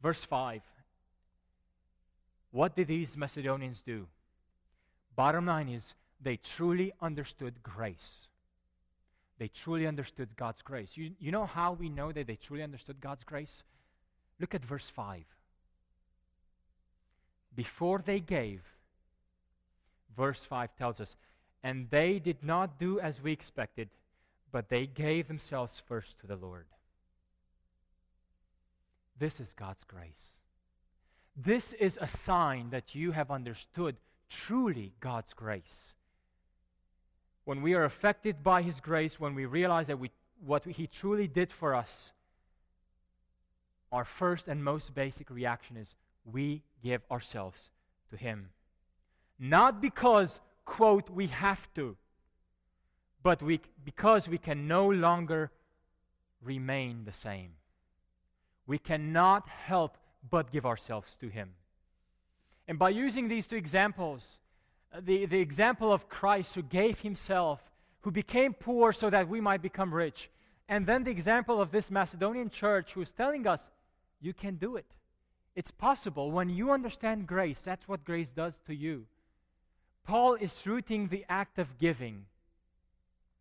Verse 0.02 0.22
5. 0.22 0.60
What 2.54 2.76
did 2.76 2.86
these 2.86 3.16
Macedonians 3.16 3.80
do? 3.80 4.06
Bottom 5.16 5.46
line 5.46 5.68
is 5.68 5.94
they 6.20 6.36
truly 6.36 6.92
understood 7.02 7.64
grace. 7.64 8.28
They 9.40 9.48
truly 9.48 9.88
understood 9.88 10.36
God's 10.36 10.62
grace. 10.62 10.90
You, 10.94 11.10
you 11.18 11.32
know 11.32 11.46
how 11.46 11.72
we 11.72 11.88
know 11.88 12.12
that 12.12 12.28
they 12.28 12.36
truly 12.36 12.62
understood 12.62 13.00
God's 13.00 13.24
grace? 13.24 13.64
Look 14.38 14.54
at 14.54 14.64
verse 14.64 14.88
5. 14.94 15.24
Before 17.56 18.00
they 18.06 18.20
gave, 18.20 18.60
verse 20.16 20.38
5 20.48 20.76
tells 20.78 21.00
us, 21.00 21.16
and 21.64 21.88
they 21.90 22.20
did 22.20 22.44
not 22.44 22.78
do 22.78 23.00
as 23.00 23.20
we 23.20 23.32
expected, 23.32 23.88
but 24.52 24.68
they 24.68 24.86
gave 24.86 25.26
themselves 25.26 25.82
first 25.88 26.20
to 26.20 26.28
the 26.28 26.36
Lord. 26.36 26.66
This 29.18 29.40
is 29.40 29.52
God's 29.56 29.82
grace. 29.82 30.38
This 31.36 31.72
is 31.74 31.98
a 32.00 32.06
sign 32.06 32.70
that 32.70 32.94
you 32.94 33.12
have 33.12 33.30
understood 33.30 33.96
truly 34.28 34.92
God's 35.00 35.32
grace. 35.32 35.94
When 37.44 37.60
we 37.60 37.74
are 37.74 37.84
affected 37.84 38.42
by 38.42 38.62
His 38.62 38.80
grace, 38.80 39.18
when 39.18 39.34
we 39.34 39.44
realize 39.44 39.88
that 39.88 39.98
we, 39.98 40.10
what 40.44 40.64
He 40.64 40.86
truly 40.86 41.26
did 41.26 41.52
for 41.52 41.74
us, 41.74 42.12
our 43.90 44.04
first 44.04 44.48
and 44.48 44.64
most 44.64 44.94
basic 44.94 45.30
reaction 45.30 45.76
is 45.76 45.94
we 46.24 46.62
give 46.82 47.02
ourselves 47.10 47.70
to 48.10 48.16
Him. 48.16 48.50
Not 49.38 49.82
because, 49.82 50.40
quote, 50.64 51.10
we 51.10 51.26
have 51.26 51.72
to, 51.74 51.96
but 53.22 53.42
we, 53.42 53.60
because 53.84 54.28
we 54.28 54.38
can 54.38 54.68
no 54.68 54.88
longer 54.88 55.50
remain 56.42 57.04
the 57.04 57.12
same. 57.12 57.50
We 58.66 58.78
cannot 58.78 59.48
help 59.48 59.96
but 60.30 60.52
give 60.52 60.66
ourselves 60.66 61.16
to 61.20 61.28
Him. 61.28 61.50
And 62.66 62.78
by 62.78 62.90
using 62.90 63.28
these 63.28 63.46
two 63.46 63.56
examples, 63.56 64.22
uh, 64.92 65.00
the, 65.04 65.26
the 65.26 65.40
example 65.40 65.92
of 65.92 66.08
Christ 66.08 66.54
who 66.54 66.62
gave 66.62 67.00
Himself, 67.00 67.60
who 68.02 68.10
became 68.10 68.54
poor 68.54 68.92
so 68.92 69.10
that 69.10 69.28
we 69.28 69.40
might 69.40 69.62
become 69.62 69.92
rich, 69.92 70.30
and 70.68 70.86
then 70.86 71.04
the 71.04 71.10
example 71.10 71.60
of 71.60 71.70
this 71.70 71.90
Macedonian 71.90 72.48
church 72.48 72.94
who's 72.94 73.12
telling 73.12 73.46
us, 73.46 73.70
you 74.20 74.32
can 74.32 74.56
do 74.56 74.76
it. 74.76 74.86
It's 75.54 75.70
possible. 75.70 76.30
When 76.30 76.48
you 76.48 76.72
understand 76.72 77.26
grace, 77.26 77.60
that's 77.62 77.86
what 77.86 78.04
grace 78.04 78.30
does 78.30 78.54
to 78.66 78.74
you. 78.74 79.06
Paul 80.04 80.34
is 80.34 80.54
rooting 80.66 81.08
the 81.08 81.24
act 81.28 81.58
of 81.58 81.78
giving 81.78 82.26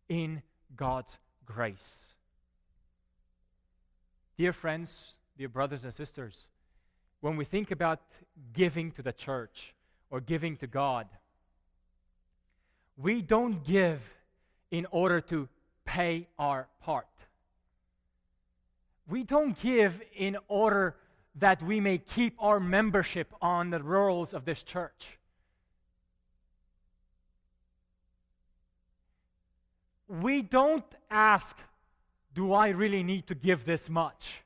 in 0.08 0.42
God's 0.76 1.18
grace. 1.44 1.76
Dear 4.36 4.52
friends, 4.52 4.92
dear 5.36 5.48
brothers 5.48 5.84
and 5.84 5.94
sisters, 5.94 6.46
when 7.24 7.38
we 7.38 7.46
think 7.46 7.70
about 7.70 8.02
giving 8.52 8.90
to 8.90 9.00
the 9.00 9.10
church 9.10 9.72
or 10.10 10.20
giving 10.20 10.58
to 10.58 10.66
God, 10.66 11.06
we 12.98 13.22
don't 13.22 13.64
give 13.64 14.02
in 14.70 14.86
order 14.90 15.22
to 15.22 15.48
pay 15.86 16.28
our 16.38 16.68
part. 16.82 17.08
We 19.08 19.22
don't 19.22 19.58
give 19.58 20.02
in 20.14 20.36
order 20.48 20.96
that 21.36 21.62
we 21.62 21.80
may 21.80 21.96
keep 21.96 22.34
our 22.40 22.60
membership 22.60 23.32
on 23.40 23.70
the 23.70 23.82
rolls 23.82 24.34
of 24.34 24.44
this 24.44 24.62
church. 24.62 25.16
We 30.08 30.42
don't 30.42 30.84
ask, 31.10 31.56
Do 32.34 32.52
I 32.52 32.68
really 32.68 33.02
need 33.02 33.28
to 33.28 33.34
give 33.34 33.64
this 33.64 33.88
much? 33.88 34.43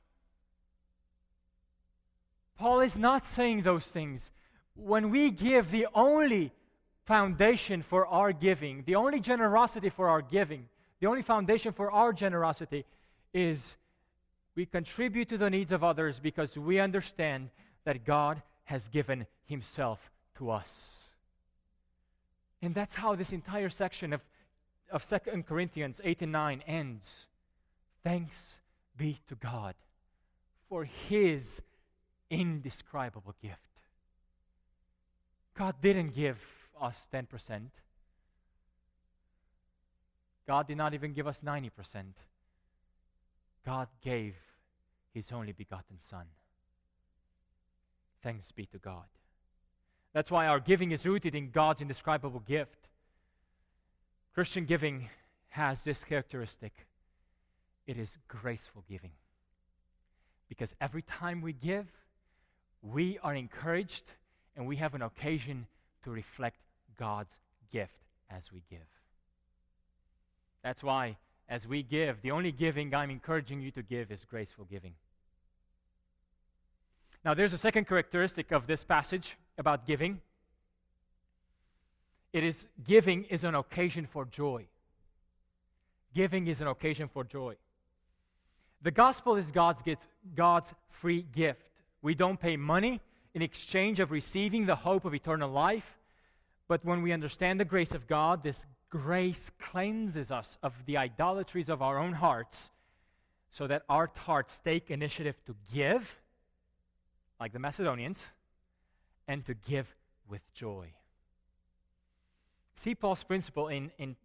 Paul 2.59 2.81
is 2.81 2.99
not 2.99 3.25
saying 3.25 3.62
those 3.62 3.87
things. 3.87 4.31
When 4.75 5.11
we 5.11 5.31
give, 5.31 5.71
the 5.71 5.87
only 5.94 6.53
foundation 7.07 7.83
for 7.83 8.07
our 8.07 8.33
giving, 8.33 8.83
the 8.85 8.97
only 8.97 9.21
generosity 9.21 9.88
for 9.88 10.09
our 10.09 10.21
giving, 10.21 10.68
the 11.01 11.07
only 11.07 11.23
foundation 11.23 11.73
for 11.73 11.90
our 11.90 12.12
generosity 12.12 12.85
is 13.33 13.77
we 14.57 14.66
contribute 14.66 15.29
to 15.29 15.38
the 15.38 15.49
needs 15.49 15.71
of 15.71 15.85
others 15.85 16.18
because 16.18 16.59
we 16.59 16.81
understand 16.81 17.51
that 17.85 18.05
God 18.05 18.42
has 18.64 18.88
given 18.88 19.27
Himself 19.47 20.11
to 20.37 20.51
us. 20.51 20.97
And 22.61 22.75
that's 22.75 22.97
how 22.97 23.14
this 23.14 23.33
entire 23.33 23.71
section 23.71 24.12
of, 24.12 24.21
of 24.90 25.09
2 25.09 25.44
Corinthians 25.44 26.01
8 26.03 26.23
and 26.23 26.33
9 26.33 26.62
ends. 26.66 27.29
Thanks 28.03 28.59
be 28.97 29.21
to 29.29 29.37
God 29.37 29.77
for 30.68 30.85
His 30.85 31.62
indescribable 32.30 33.34
gift. 33.42 33.56
God 35.56 35.76
didn't 35.82 36.14
give 36.14 36.38
us 36.80 37.06
10%. 37.12 37.26
God 40.46 40.68
did 40.68 40.76
not 40.76 40.94
even 40.94 41.12
give 41.12 41.26
us 41.26 41.40
90%. 41.44 41.70
God 43.66 43.88
gave 44.02 44.34
his 45.12 45.32
only 45.32 45.52
begotten 45.52 45.98
Son. 46.08 46.26
Thanks 48.22 48.50
be 48.52 48.66
to 48.66 48.78
God. 48.78 49.04
That's 50.14 50.30
why 50.30 50.46
our 50.46 50.60
giving 50.60 50.90
is 50.92 51.04
rooted 51.04 51.34
in 51.34 51.50
God's 51.50 51.80
indescribable 51.80 52.40
gift. 52.40 52.88
Christian 54.34 54.64
giving 54.64 55.10
has 55.50 55.82
this 55.84 56.04
characteristic 56.04 56.86
it 57.88 57.98
is 57.98 58.18
graceful 58.28 58.84
giving. 58.88 59.12
Because 60.48 60.74
every 60.80 61.02
time 61.02 61.40
we 61.40 61.54
give, 61.54 61.86
we 62.82 63.18
are 63.22 63.34
encouraged 63.34 64.04
and 64.56 64.66
we 64.66 64.76
have 64.76 64.94
an 64.94 65.02
occasion 65.02 65.66
to 66.04 66.10
reflect 66.10 66.58
God's 66.98 67.32
gift 67.72 67.92
as 68.30 68.52
we 68.52 68.62
give. 68.70 68.78
That's 70.62 70.82
why, 70.82 71.16
as 71.48 71.66
we 71.66 71.82
give, 71.82 72.20
the 72.22 72.30
only 72.30 72.52
giving 72.52 72.94
I'm 72.94 73.10
encouraging 73.10 73.60
you 73.60 73.70
to 73.72 73.82
give 73.82 74.10
is 74.10 74.24
graceful 74.24 74.66
giving. 74.70 74.94
Now, 77.24 77.34
there's 77.34 77.52
a 77.52 77.58
second 77.58 77.86
characteristic 77.86 78.52
of 78.52 78.66
this 78.66 78.84
passage 78.84 79.36
about 79.56 79.86
giving. 79.86 80.20
It 82.32 82.44
is 82.44 82.66
giving 82.84 83.24
is 83.24 83.44
an 83.44 83.54
occasion 83.54 84.06
for 84.06 84.24
joy. 84.24 84.66
Giving 86.14 86.46
is 86.46 86.60
an 86.60 86.68
occasion 86.68 87.08
for 87.08 87.24
joy. 87.24 87.56
The 88.82 88.90
gospel 88.90 89.36
is 89.36 89.50
God's 89.50 89.82
gift, 89.82 90.06
God's 90.34 90.72
free 90.90 91.22
gift. 91.22 91.68
We 92.02 92.14
don't 92.14 92.40
pay 92.40 92.56
money 92.56 93.00
in 93.34 93.42
exchange 93.42 94.00
of 94.00 94.11
receiving 94.11 94.66
the 94.66 94.76
hope 94.76 95.04
of 95.04 95.14
eternal 95.14 95.50
life. 95.50 95.98
But 96.66 96.84
when 96.84 97.02
we 97.02 97.12
understand 97.12 97.58
the 97.58 97.64
grace 97.64 97.92
of 97.92 98.06
God, 98.06 98.42
this 98.42 98.66
grace 98.90 99.50
cleanses 99.58 100.30
us 100.30 100.58
of 100.62 100.72
the 100.87 100.96
idolatries 100.96 101.68
of 101.68 101.82
our 101.82 101.98
own 101.98 102.14
hearts 102.14 102.70
so 103.50 103.66
that 103.66 103.83
our 103.88 104.10
hearts 104.14 104.60
take 104.64 104.90
initiative 104.90 105.37
to 105.46 105.54
give, 105.73 106.16
like 107.40 107.52
the 107.52 107.58
Macedonians, 107.58 108.27
and 109.27 109.44
to 109.46 109.54
give 109.54 109.94
with 110.29 110.42
joy. 110.54 110.88
See 112.75 112.94
Paul's 112.94 113.25
principle 113.25 113.68
in, 113.68 113.90
in 113.98 114.16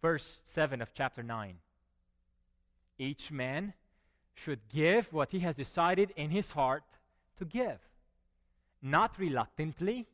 verse 0.00 0.40
7 0.46 0.80
of 0.80 0.94
chapter 0.94 1.22
9. 1.22 1.56
Each 2.98 3.30
man 3.30 3.74
should 4.34 4.60
give 4.68 5.12
what 5.12 5.32
he 5.32 5.40
has 5.40 5.54
decided 5.56 6.12
in 6.16 6.30
his 6.30 6.52
heart 6.52 6.84
to 7.40 7.44
give, 7.44 7.80
not 8.80 9.18
reluctantly, 9.18 10.06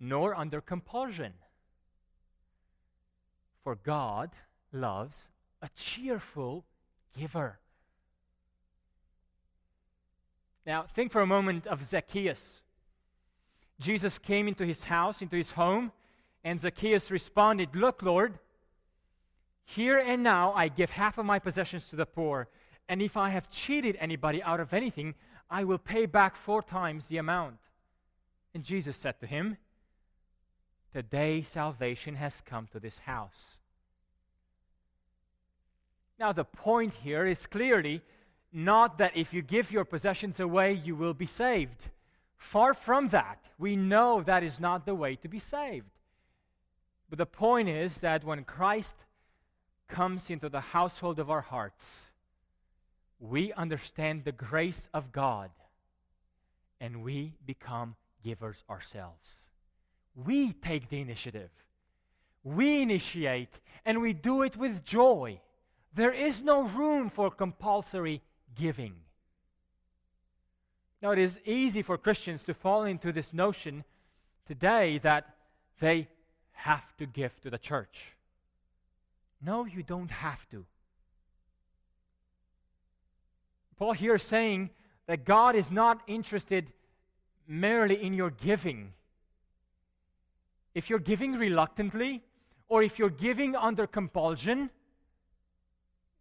nor 0.00 0.34
under 0.34 0.60
compulsion. 0.60 1.34
For 3.62 3.74
God 3.74 4.30
loves 4.72 5.28
a 5.60 5.68
cheerful 5.76 6.64
giver. 7.16 7.58
Now, 10.64 10.84
think 10.94 11.12
for 11.12 11.20
a 11.20 11.26
moment 11.26 11.66
of 11.66 11.88
Zacchaeus. 11.88 12.62
Jesus 13.80 14.18
came 14.18 14.48
into 14.48 14.64
his 14.64 14.84
house, 14.84 15.22
into 15.22 15.36
his 15.36 15.52
home, 15.52 15.92
and 16.44 16.60
Zacchaeus 16.60 17.10
responded, 17.10 17.74
Look, 17.74 18.02
Lord, 18.02 18.38
here 19.64 19.98
and 19.98 20.22
now 20.22 20.52
I 20.52 20.68
give 20.68 20.90
half 20.90 21.18
of 21.18 21.26
my 21.26 21.38
possessions 21.38 21.88
to 21.88 21.96
the 21.96 22.06
poor, 22.06 22.48
and 22.88 23.02
if 23.02 23.16
I 23.16 23.30
have 23.30 23.50
cheated 23.50 23.96
anybody 24.00 24.42
out 24.42 24.60
of 24.60 24.72
anything, 24.72 25.14
I 25.50 25.64
will 25.64 25.78
pay 25.78 26.06
back 26.06 26.36
four 26.36 26.62
times 26.62 27.06
the 27.06 27.16
amount. 27.16 27.58
And 28.54 28.64
Jesus 28.64 28.96
said 28.96 29.20
to 29.20 29.26
him, 29.26 29.56
Today 30.92 31.42
salvation 31.42 32.16
has 32.16 32.42
come 32.44 32.66
to 32.72 32.80
this 32.80 32.98
house. 32.98 33.56
Now, 36.18 36.32
the 36.32 36.44
point 36.44 36.94
here 37.02 37.26
is 37.26 37.46
clearly 37.46 38.02
not 38.52 38.98
that 38.98 39.16
if 39.16 39.32
you 39.32 39.42
give 39.42 39.70
your 39.70 39.84
possessions 39.84 40.40
away, 40.40 40.72
you 40.72 40.96
will 40.96 41.14
be 41.14 41.26
saved. 41.26 41.90
Far 42.36 42.74
from 42.74 43.08
that. 43.08 43.38
We 43.58 43.76
know 43.76 44.22
that 44.22 44.42
is 44.42 44.58
not 44.58 44.86
the 44.86 44.94
way 44.94 45.16
to 45.16 45.28
be 45.28 45.38
saved. 45.38 45.90
But 47.10 47.18
the 47.18 47.26
point 47.26 47.68
is 47.68 47.98
that 47.98 48.24
when 48.24 48.44
Christ 48.44 48.94
comes 49.88 50.30
into 50.30 50.48
the 50.48 50.60
household 50.60 51.18
of 51.18 51.30
our 51.30 51.40
hearts, 51.40 51.84
we 53.20 53.52
understand 53.52 54.24
the 54.24 54.32
grace 54.32 54.88
of 54.94 55.12
God 55.12 55.50
and 56.80 57.02
we 57.02 57.34
become 57.46 57.96
givers 58.24 58.62
ourselves. 58.70 59.34
We 60.14 60.52
take 60.52 60.88
the 60.88 61.00
initiative, 61.00 61.50
we 62.44 62.82
initiate, 62.82 63.60
and 63.84 64.00
we 64.00 64.12
do 64.12 64.42
it 64.42 64.56
with 64.56 64.84
joy. 64.84 65.40
There 65.94 66.12
is 66.12 66.42
no 66.42 66.62
room 66.62 67.10
for 67.10 67.30
compulsory 67.30 68.22
giving. 68.56 68.94
Now, 71.00 71.12
it 71.12 71.18
is 71.18 71.38
easy 71.44 71.82
for 71.82 71.96
Christians 71.96 72.42
to 72.44 72.54
fall 72.54 72.84
into 72.84 73.12
this 73.12 73.32
notion 73.32 73.84
today 74.46 74.98
that 74.98 75.36
they 75.80 76.08
have 76.52 76.96
to 76.98 77.06
give 77.06 77.40
to 77.42 77.50
the 77.50 77.58
church. 77.58 78.16
No, 79.40 79.64
you 79.64 79.84
don't 79.84 80.10
have 80.10 80.48
to. 80.50 80.64
Paul 83.78 83.92
here 83.92 84.16
is 84.16 84.22
saying 84.22 84.70
that 85.06 85.24
God 85.24 85.54
is 85.54 85.70
not 85.70 86.00
interested 86.06 86.72
merely 87.46 88.02
in 88.02 88.12
your 88.12 88.30
giving. 88.30 88.92
If 90.74 90.90
you're 90.90 90.98
giving 90.98 91.32
reluctantly, 91.34 92.22
or 92.68 92.82
if 92.82 92.98
you're 92.98 93.08
giving 93.08 93.56
under 93.56 93.86
compulsion, 93.86 94.70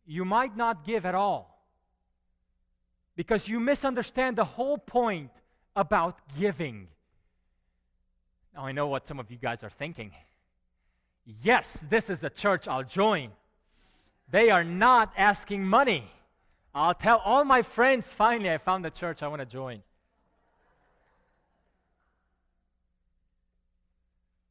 you 0.06 0.24
might 0.24 0.56
not 0.56 0.86
give 0.86 1.06
at 1.06 1.16
all. 1.16 1.66
Because 3.16 3.48
you 3.48 3.60
misunderstand 3.60 4.38
the 4.38 4.46
whole 4.46 4.78
point 4.78 5.32
about 5.76 6.18
giving. 6.40 6.88
Now, 8.54 8.66
I 8.66 8.72
know 8.72 8.88
what 8.88 9.06
some 9.06 9.20
of 9.20 9.30
you 9.30 9.38
guys 9.38 9.64
are 9.64 9.70
thinking. 9.70 10.12
Yes, 11.44 11.84
this 11.90 12.10
is 12.10 12.20
the 12.20 12.30
church 12.30 12.68
I'll 12.68 12.84
join. 12.84 13.32
They 14.30 14.50
are 14.50 14.64
not 14.64 15.12
asking 15.18 15.66
money. 15.66 16.10
I'll 16.78 16.94
tell 16.94 17.18
all 17.26 17.44
my 17.44 17.64
friends, 17.64 18.06
finally, 18.14 18.52
I 18.52 18.60
found 18.60 18.86
the 18.86 18.92
church 18.92 19.24
I 19.24 19.28
want 19.28 19.40
to 19.40 19.48
join. 19.48 19.82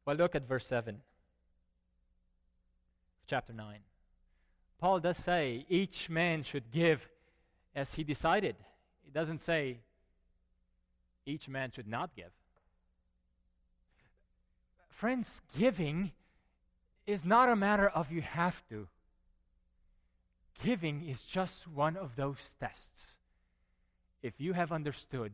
Well, 0.05 0.17
look 0.17 0.35
at 0.35 0.49
verse 0.49 0.67
7, 0.67 1.01
chapter 3.29 3.53
9. 3.53 3.79
Paul 4.81 4.99
does 4.99 5.19
say 5.19 5.67
each 5.69 6.11
man 6.11 6.43
should 6.43 6.73
give 6.73 7.09
as 7.77 7.95
he 7.95 8.03
decided. 8.03 8.57
He 9.05 9.13
doesn't 9.13 9.41
say 9.41 9.79
each 11.27 11.49
man 11.49 11.71
should 11.71 11.87
not 11.87 12.11
give. 12.17 12.33
Friends, 14.89 15.43
giving 15.57 16.11
is 17.07 17.25
not 17.25 17.49
a 17.49 17.55
matter 17.55 17.89
of 17.89 18.11
you 18.11 18.21
have 18.21 18.63
to. 18.69 18.89
Giving 20.63 21.09
is 21.09 21.23
just 21.23 21.69
one 21.69 21.97
of 21.97 22.17
those 22.17 22.39
tests. 22.59 23.15
If 24.23 24.35
you 24.39 24.55
have 24.55 24.73
understood 24.73 25.33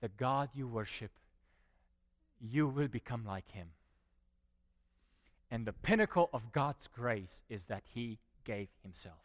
the 0.00 0.08
God 0.08 0.50
you 0.54 0.66
worship, 0.66 1.10
you 2.40 2.68
will 2.68 2.88
become 2.88 3.24
like 3.24 3.50
Him. 3.52 3.68
And 5.50 5.64
the 5.64 5.72
pinnacle 5.72 6.28
of 6.32 6.52
God's 6.52 6.88
grace 6.88 7.40
is 7.48 7.62
that 7.68 7.82
He 7.94 8.18
gave 8.44 8.68
Himself. 8.82 9.16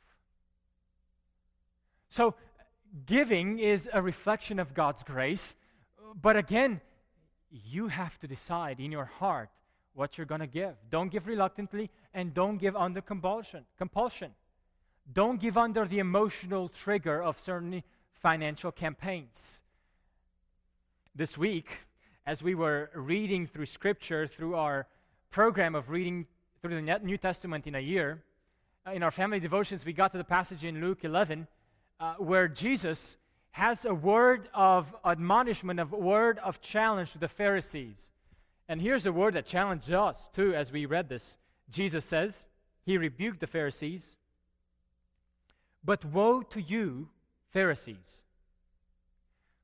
So, 2.10 2.36
giving 3.06 3.60
is 3.60 3.90
a 3.92 4.02
reflection 4.02 4.60
of 4.60 4.74
God's 4.74 5.04
grace, 5.04 5.56
but 6.22 6.38
again, 6.38 6.80
you 7.50 7.88
have 7.88 8.18
to 8.20 8.28
decide 8.28 8.80
in 8.80 8.92
your 8.92 9.06
heart 9.06 9.50
what 9.94 10.18
you're 10.18 10.26
going 10.26 10.42
to 10.42 10.48
give. 10.48 10.76
Don't 10.90 11.12
give 11.12 11.28
reluctantly 11.28 11.90
and 12.14 12.34
don't 12.34 12.58
give 12.58 12.76
under 12.76 13.02
compulsion. 13.02 13.66
Compulsion. 13.78 14.32
Don't 15.12 15.42
give 15.42 15.58
under 15.58 15.86
the 15.86 16.00
emotional 16.00 16.70
trigger 16.70 17.22
of 17.22 17.38
certain 17.44 17.84
financial 18.22 18.72
campaigns. 18.72 19.60
This 21.16 21.38
week, 21.38 21.68
as 22.26 22.42
we 22.42 22.56
were 22.56 22.90
reading 22.96 23.46
through 23.48 23.66
Scripture 23.66 24.28
through 24.28 24.56
our 24.56 24.88
program 25.30 25.76
of 25.76 25.90
reading 25.90 26.26
through 26.62 26.76
the 26.76 27.00
New 27.00 27.18
Testament 27.18 27.68
in 27.68 27.76
a 27.76 27.80
year, 27.80 28.24
uh, 28.88 28.92
in 28.92 29.04
our 29.04 29.12
family 29.12 29.40
devotions, 29.40 29.86
we 29.86 29.94
got 29.94 30.12
to 30.14 30.18
the 30.18 30.24
passage 30.24 30.64
in 30.64 30.80
Luke 30.80 31.04
11 31.04 31.48
uh, 32.00 32.16
where 32.16 32.48
Jesus 32.48 33.18
has 33.52 33.86
a 33.86 33.94
word 33.94 34.50
of 34.54 34.94
admonishment, 35.06 35.80
a 35.80 35.86
word 35.86 36.40
of 36.40 36.62
challenge 36.62 37.12
to 37.12 37.20
the 37.20 37.28
Pharisees. 37.28 37.98
And 38.68 38.82
here's 38.82 39.06
a 39.06 39.12
word 39.12 39.36
that 39.36 39.46
challenged 39.46 39.92
us 39.92 40.30
too 40.34 40.56
as 40.56 40.72
we 40.72 40.86
read 40.86 41.10
this. 41.10 41.38
Jesus 41.70 42.06
says, 42.06 42.46
He 42.86 42.98
rebuked 42.98 43.42
the 43.42 43.48
Pharisees. 43.48 44.16
But 45.84 46.06
woe 46.06 46.42
to 46.42 46.62
you, 46.62 47.10
Pharisees, 47.52 48.22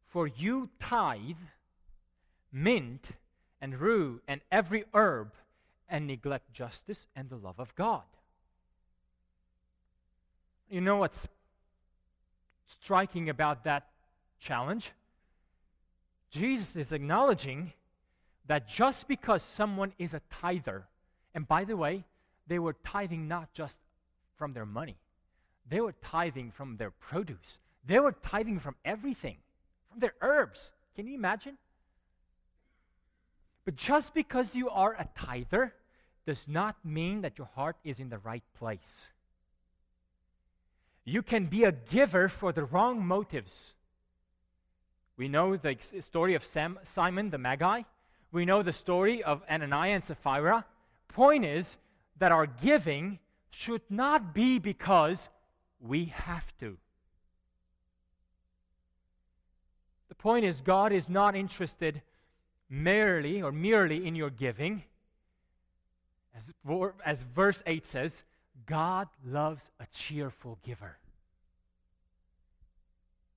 for 0.08 0.28
you 0.28 0.70
tithe 0.80 1.38
mint 2.52 3.12
and 3.62 3.80
rue 3.80 4.22
and 4.28 4.42
every 4.52 4.86
herb 4.94 5.34
and 5.88 6.08
neglect 6.08 6.54
justice 6.54 7.08
and 7.16 7.30
the 7.30 7.36
love 7.36 7.60
of 7.60 7.76
God. 7.76 8.04
You 10.70 10.82
know 10.82 10.98
what's 10.98 11.28
striking 12.82 13.30
about 13.30 13.64
that 13.64 13.88
challenge? 14.40 14.92
Jesus 16.30 16.76
is 16.76 16.92
acknowledging 16.92 17.74
that 18.46 18.68
just 18.68 19.08
because 19.08 19.42
someone 19.42 19.94
is 19.98 20.14
a 20.14 20.22
tither, 20.32 20.86
and 21.34 21.48
by 21.48 21.64
the 21.64 21.78
way, 21.78 22.04
they 22.48 22.60
were 22.60 22.76
tithing 22.86 23.28
not 23.28 23.54
just 23.54 23.78
from 24.38 24.54
their 24.54 24.66
money, 24.66 24.98
they 25.70 25.82
were 25.82 25.94
tithing 26.04 26.52
from 26.52 26.78
their 26.78 26.92
produce, 26.92 27.60
they 27.86 28.00
were 28.00 28.16
tithing 28.24 28.60
from 28.60 28.76
everything, 28.84 29.38
from 29.90 30.00
their 30.00 30.14
herbs. 30.22 30.70
Can 30.96 31.08
you 31.08 31.16
imagine? 31.16 31.58
But 33.66 33.76
just 33.76 34.14
because 34.14 34.56
you 34.56 34.70
are 34.70 34.94
a 34.94 35.08
tither 35.16 35.74
does 36.26 36.46
not 36.48 36.76
mean 36.84 37.22
that 37.22 37.38
your 37.38 37.48
heart 37.56 37.78
is 37.84 38.00
in 38.00 38.10
the 38.10 38.18
right 38.18 38.44
place. 38.58 39.08
You 41.06 41.22
can 41.24 41.46
be 41.46 41.64
a 41.64 41.72
giver 41.72 42.30
for 42.30 42.52
the 42.52 42.66
wrong 42.66 43.06
motives. 43.06 43.74
We 45.18 45.28
know 45.28 45.58
the 45.58 45.76
story 46.02 46.36
of 46.36 46.46
Sam, 46.46 46.80
Simon 46.84 47.30
the 47.30 47.38
Magi. 47.38 47.82
We 48.32 48.46
know 48.46 48.62
the 48.62 48.74
story 48.74 49.24
of 49.24 49.42
Ananias 49.50 49.96
and 49.96 50.04
Sapphira. 50.04 50.66
Point 51.08 51.46
is 51.46 51.78
that 52.20 52.32
our 52.32 52.46
giving 52.46 53.20
should 53.50 53.82
not 53.90 54.34
be 54.34 54.60
because 54.60 55.30
we 55.80 56.06
have 56.06 56.46
to. 56.60 56.78
The 60.10 60.16
point 60.16 60.46
is, 60.46 60.62
God 60.62 60.92
is 60.92 61.10
not 61.10 61.36
interested 61.36 62.02
merely 62.70 63.42
or 63.42 63.52
merely 63.52 64.06
in 64.08 64.16
your 64.16 64.30
giving. 64.30 64.84
As, 66.36 66.54
as 67.06 67.22
verse 67.22 67.62
8 67.66 67.86
says, 67.86 68.24
God 68.66 69.08
loves 69.26 69.64
a 69.80 69.86
cheerful 69.94 70.60
giver. 70.64 70.98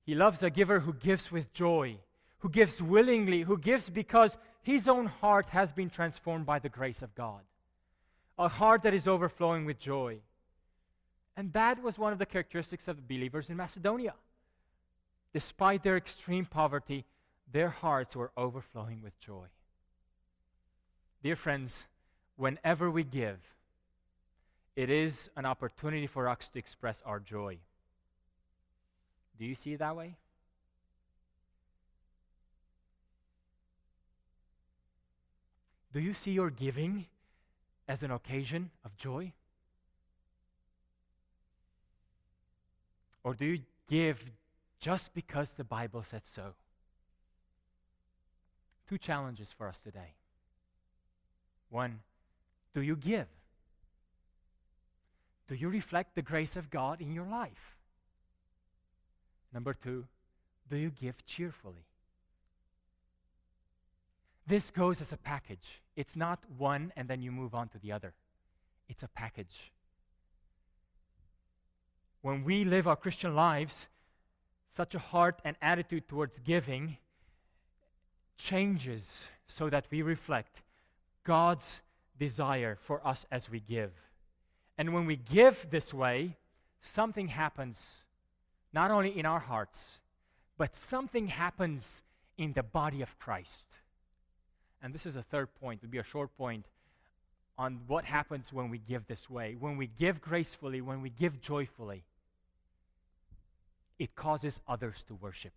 He 0.04 0.14
loves 0.14 0.42
a 0.42 0.50
giver 0.50 0.80
who 0.80 0.92
gives 0.92 1.30
with 1.30 1.52
joy, 1.52 1.96
who 2.38 2.48
gives 2.48 2.82
willingly, 2.82 3.42
who 3.42 3.56
gives 3.56 3.88
because 3.88 4.36
his 4.62 4.88
own 4.88 5.06
heart 5.06 5.46
has 5.50 5.72
been 5.72 5.90
transformed 5.90 6.46
by 6.46 6.58
the 6.58 6.68
grace 6.68 7.02
of 7.02 7.14
God. 7.14 7.40
A 8.38 8.48
heart 8.48 8.82
that 8.82 8.94
is 8.94 9.06
overflowing 9.06 9.64
with 9.64 9.78
joy. 9.78 10.18
And 11.36 11.52
that 11.54 11.82
was 11.82 11.98
one 11.98 12.12
of 12.12 12.18
the 12.18 12.26
characteristics 12.26 12.88
of 12.88 12.96
the 12.96 13.02
believers 13.02 13.48
in 13.48 13.56
Macedonia. 13.56 14.14
Despite 15.32 15.82
their 15.82 15.96
extreme 15.96 16.44
poverty, 16.44 17.06
their 17.50 17.70
hearts 17.70 18.14
were 18.14 18.32
overflowing 18.36 19.00
with 19.02 19.18
joy. 19.18 19.46
Dear 21.22 21.36
friends, 21.36 21.84
whenever 22.36 22.90
we 22.90 23.04
give, 23.04 23.38
it 24.76 24.90
is 24.90 25.30
an 25.36 25.46
opportunity 25.46 26.06
for 26.06 26.28
us 26.28 26.48
to 26.52 26.58
express 26.58 27.02
our 27.06 27.20
joy. 27.20 27.58
Do 29.38 29.44
you 29.44 29.54
see 29.54 29.72
it 29.72 29.78
that 29.78 29.96
way? 29.96 30.16
Do 35.92 36.00
you 36.00 36.14
see 36.14 36.30
your 36.32 36.50
giving 36.50 37.06
as 37.86 38.02
an 38.02 38.10
occasion 38.10 38.70
of 38.84 38.96
joy? 38.96 39.32
Or 43.24 43.34
do 43.34 43.44
you 43.44 43.60
give 43.88 44.18
just 44.80 45.14
because 45.14 45.54
the 45.54 45.64
Bible 45.64 46.02
said 46.02 46.22
so? 46.24 46.54
two 48.92 48.98
challenges 48.98 49.50
for 49.56 49.68
us 49.68 49.80
today. 49.80 50.12
One, 51.70 52.00
do 52.74 52.82
you 52.82 52.94
give? 52.94 53.26
Do 55.48 55.54
you 55.54 55.70
reflect 55.70 56.14
the 56.14 56.20
grace 56.20 56.56
of 56.56 56.68
God 56.68 57.00
in 57.00 57.14
your 57.14 57.24
life? 57.24 57.78
Number 59.50 59.72
two, 59.72 60.04
do 60.68 60.76
you 60.76 60.90
give 60.90 61.24
cheerfully? 61.24 61.86
This 64.46 64.70
goes 64.70 65.00
as 65.00 65.10
a 65.10 65.16
package. 65.16 65.80
It's 65.96 66.14
not 66.14 66.40
one 66.58 66.92
and 66.94 67.08
then 67.08 67.22
you 67.22 67.32
move 67.32 67.54
on 67.54 67.68
to 67.68 67.78
the 67.78 67.92
other. 67.92 68.12
It's 68.90 69.02
a 69.02 69.08
package. 69.08 69.72
When 72.22 72.44
we 72.44 72.64
live 72.64 72.86
our 72.86 72.96
Christian 72.96 73.34
lives, 73.34 73.88
such 74.74 74.94
a 74.94 74.98
heart 74.98 75.40
and 75.44 75.56
attitude 75.60 76.08
towards 76.08 76.38
giving 76.38 76.96
changes 78.38 79.26
so 79.46 79.68
that 79.68 79.86
we 79.90 80.02
reflect 80.02 80.62
God's 81.24 81.80
desire 82.18 82.78
for 82.80 83.06
us 83.06 83.26
as 83.30 83.50
we 83.50 83.60
give. 83.60 83.90
And 84.78 84.94
when 84.94 85.06
we 85.06 85.16
give 85.16 85.66
this 85.70 85.92
way, 85.92 86.36
something 86.80 87.28
happens, 87.28 88.02
not 88.72 88.90
only 88.90 89.18
in 89.18 89.26
our 89.26 89.40
hearts, 89.40 89.98
but 90.56 90.76
something 90.76 91.26
happens 91.26 92.02
in 92.38 92.52
the 92.52 92.62
body 92.62 93.02
of 93.02 93.18
Christ. 93.18 93.66
And 94.80 94.94
this 94.94 95.06
is 95.06 95.16
a 95.16 95.22
third 95.22 95.54
point, 95.56 95.80
it 95.80 95.84
would 95.84 95.90
be 95.90 95.98
a 95.98 96.04
short 96.04 96.36
point 96.36 96.66
on 97.58 97.80
what 97.86 98.04
happens 98.04 98.52
when 98.52 98.70
we 98.70 98.78
give 98.78 99.06
this 99.06 99.28
way. 99.28 99.56
When 99.58 99.76
we 99.76 99.86
give 99.86 100.20
gracefully, 100.20 100.80
when 100.80 101.02
we 101.02 101.10
give 101.10 101.40
joyfully, 101.40 102.04
it 103.98 104.14
causes 104.14 104.60
others 104.68 105.04
to 105.08 105.14
worship. 105.14 105.52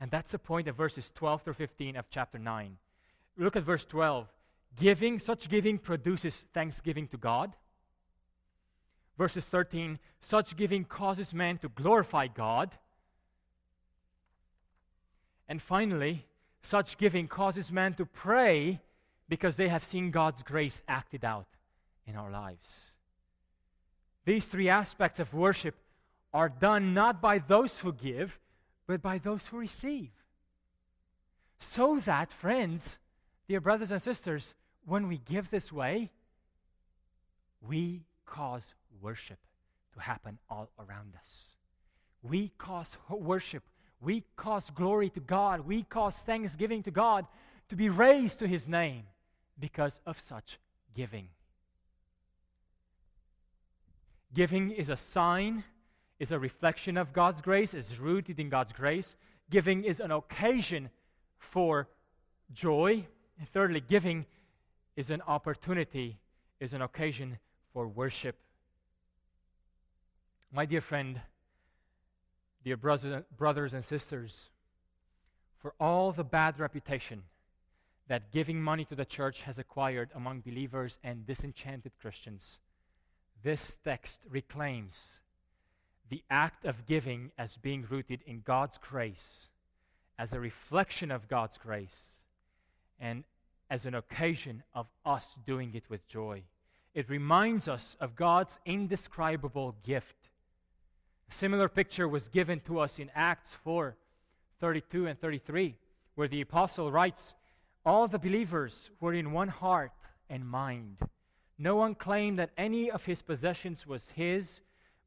And 0.00 0.10
that's 0.10 0.32
the 0.32 0.38
point 0.38 0.68
of 0.68 0.76
verses 0.76 1.10
12 1.14 1.42
through 1.42 1.54
15 1.54 1.96
of 1.96 2.06
chapter 2.10 2.38
9. 2.38 2.76
Look 3.36 3.56
at 3.56 3.62
verse 3.62 3.84
12. 3.84 4.28
Giving, 4.76 5.18
such 5.18 5.48
giving 5.48 5.78
produces 5.78 6.44
thanksgiving 6.52 7.08
to 7.08 7.16
God. 7.16 7.52
Verses 9.16 9.44
13, 9.44 9.98
such 10.20 10.56
giving 10.56 10.84
causes 10.84 11.32
man 11.32 11.58
to 11.58 11.68
glorify 11.68 12.26
God. 12.26 12.70
And 15.48 15.62
finally, 15.62 16.26
such 16.62 16.98
giving 16.98 17.28
causes 17.28 17.70
man 17.70 17.94
to 17.94 18.06
pray 18.06 18.80
because 19.28 19.56
they 19.56 19.68
have 19.68 19.84
seen 19.84 20.10
God's 20.10 20.42
grace 20.42 20.82
acted 20.88 21.24
out 21.24 21.46
in 22.06 22.16
our 22.16 22.30
lives. 22.30 22.94
These 24.24 24.46
three 24.46 24.68
aspects 24.68 25.20
of 25.20 25.34
worship 25.34 25.76
are 26.34 26.48
done 26.48 26.92
not 26.92 27.22
by 27.22 27.38
those 27.38 27.78
who 27.78 27.92
give, 27.92 28.38
but 28.86 29.00
by 29.00 29.18
those 29.18 29.46
who 29.46 29.56
receive. 29.56 30.10
So 31.58 32.00
that, 32.00 32.32
friends, 32.32 32.98
dear 33.48 33.60
brothers 33.60 33.92
and 33.92 34.02
sisters, 34.02 34.52
when 34.84 35.08
we 35.08 35.18
give 35.18 35.50
this 35.50 35.72
way, 35.72 36.10
we 37.62 38.02
cause 38.26 38.74
worship 39.00 39.38
to 39.94 40.00
happen 40.00 40.38
all 40.50 40.68
around 40.78 41.14
us. 41.16 41.44
We 42.22 42.52
cause 42.58 42.88
worship. 43.08 43.62
We 44.00 44.24
cause 44.36 44.68
glory 44.74 45.10
to 45.10 45.20
God. 45.20 45.60
We 45.60 45.84
cause 45.84 46.14
thanksgiving 46.16 46.82
to 46.82 46.90
God 46.90 47.26
to 47.68 47.76
be 47.76 47.88
raised 47.88 48.40
to 48.40 48.48
His 48.48 48.68
name 48.68 49.04
because 49.58 50.00
of 50.04 50.18
such 50.20 50.58
giving. 50.94 51.28
Giving 54.34 54.72
is 54.72 54.90
a 54.90 54.96
sign, 54.96 55.62
is 56.24 56.32
a 56.32 56.38
reflection 56.38 56.96
of 56.96 57.12
God's 57.12 57.42
grace, 57.42 57.74
is 57.74 58.00
rooted 58.00 58.40
in 58.40 58.48
God's 58.48 58.72
grace. 58.72 59.14
Giving 59.50 59.84
is 59.84 60.00
an 60.00 60.10
occasion 60.10 60.88
for 61.38 61.86
joy. 62.50 63.06
And 63.38 63.46
thirdly, 63.50 63.82
giving 63.86 64.24
is 64.96 65.10
an 65.10 65.20
opportunity, 65.28 66.16
is 66.60 66.72
an 66.72 66.80
occasion 66.80 67.38
for 67.74 67.86
worship. 67.86 68.36
My 70.50 70.64
dear 70.64 70.80
friend, 70.80 71.20
dear 72.64 72.78
brothers 72.78 73.74
and 73.74 73.84
sisters, 73.84 74.34
for 75.58 75.74
all 75.78 76.10
the 76.10 76.24
bad 76.24 76.58
reputation 76.58 77.24
that 78.08 78.32
giving 78.32 78.62
money 78.62 78.86
to 78.86 78.94
the 78.94 79.04
church 79.04 79.42
has 79.42 79.58
acquired 79.58 80.08
among 80.14 80.40
believers 80.40 80.96
and 81.04 81.26
disenchanted 81.26 81.92
Christians, 82.00 82.56
this 83.42 83.76
text 83.84 84.20
reclaims 84.30 85.18
the 86.10 86.22
act 86.30 86.64
of 86.64 86.86
giving 86.86 87.30
as 87.38 87.56
being 87.56 87.86
rooted 87.88 88.20
in 88.26 88.42
God's 88.44 88.78
grace, 88.78 89.48
as 90.18 90.32
a 90.32 90.40
reflection 90.40 91.10
of 91.10 91.28
God's 91.28 91.58
grace, 91.58 91.96
and 93.00 93.24
as 93.70 93.86
an 93.86 93.94
occasion 93.94 94.62
of 94.74 94.86
us 95.04 95.36
doing 95.46 95.74
it 95.74 95.84
with 95.88 96.06
joy. 96.06 96.42
It 96.94 97.10
reminds 97.10 97.66
us 97.66 97.96
of 98.00 98.14
God's 98.14 98.58
indescribable 98.64 99.74
gift. 99.84 100.28
A 101.28 101.34
similar 101.34 101.68
picture 101.68 102.06
was 102.06 102.28
given 102.28 102.60
to 102.60 102.78
us 102.78 102.98
in 102.98 103.10
Acts 103.14 103.50
4 103.64 103.96
32 104.60 105.08
and 105.08 105.20
33, 105.20 105.74
where 106.14 106.28
the 106.28 106.40
apostle 106.40 106.92
writes, 106.92 107.34
All 107.84 108.06
the 108.06 108.18
believers 108.18 108.90
were 109.00 109.12
in 109.12 109.32
one 109.32 109.48
heart 109.48 109.92
and 110.30 110.48
mind. 110.48 110.98
No 111.58 111.76
one 111.76 111.94
claimed 111.94 112.38
that 112.38 112.50
any 112.56 112.90
of 112.90 113.04
his 113.04 113.22
possessions 113.22 113.86
was 113.86 114.10
his, 114.10 114.60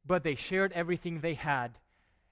but 0.08 0.24
they 0.24 0.34
shared 0.34 0.72
everything 0.72 1.20
they 1.20 1.34
had. 1.34 1.72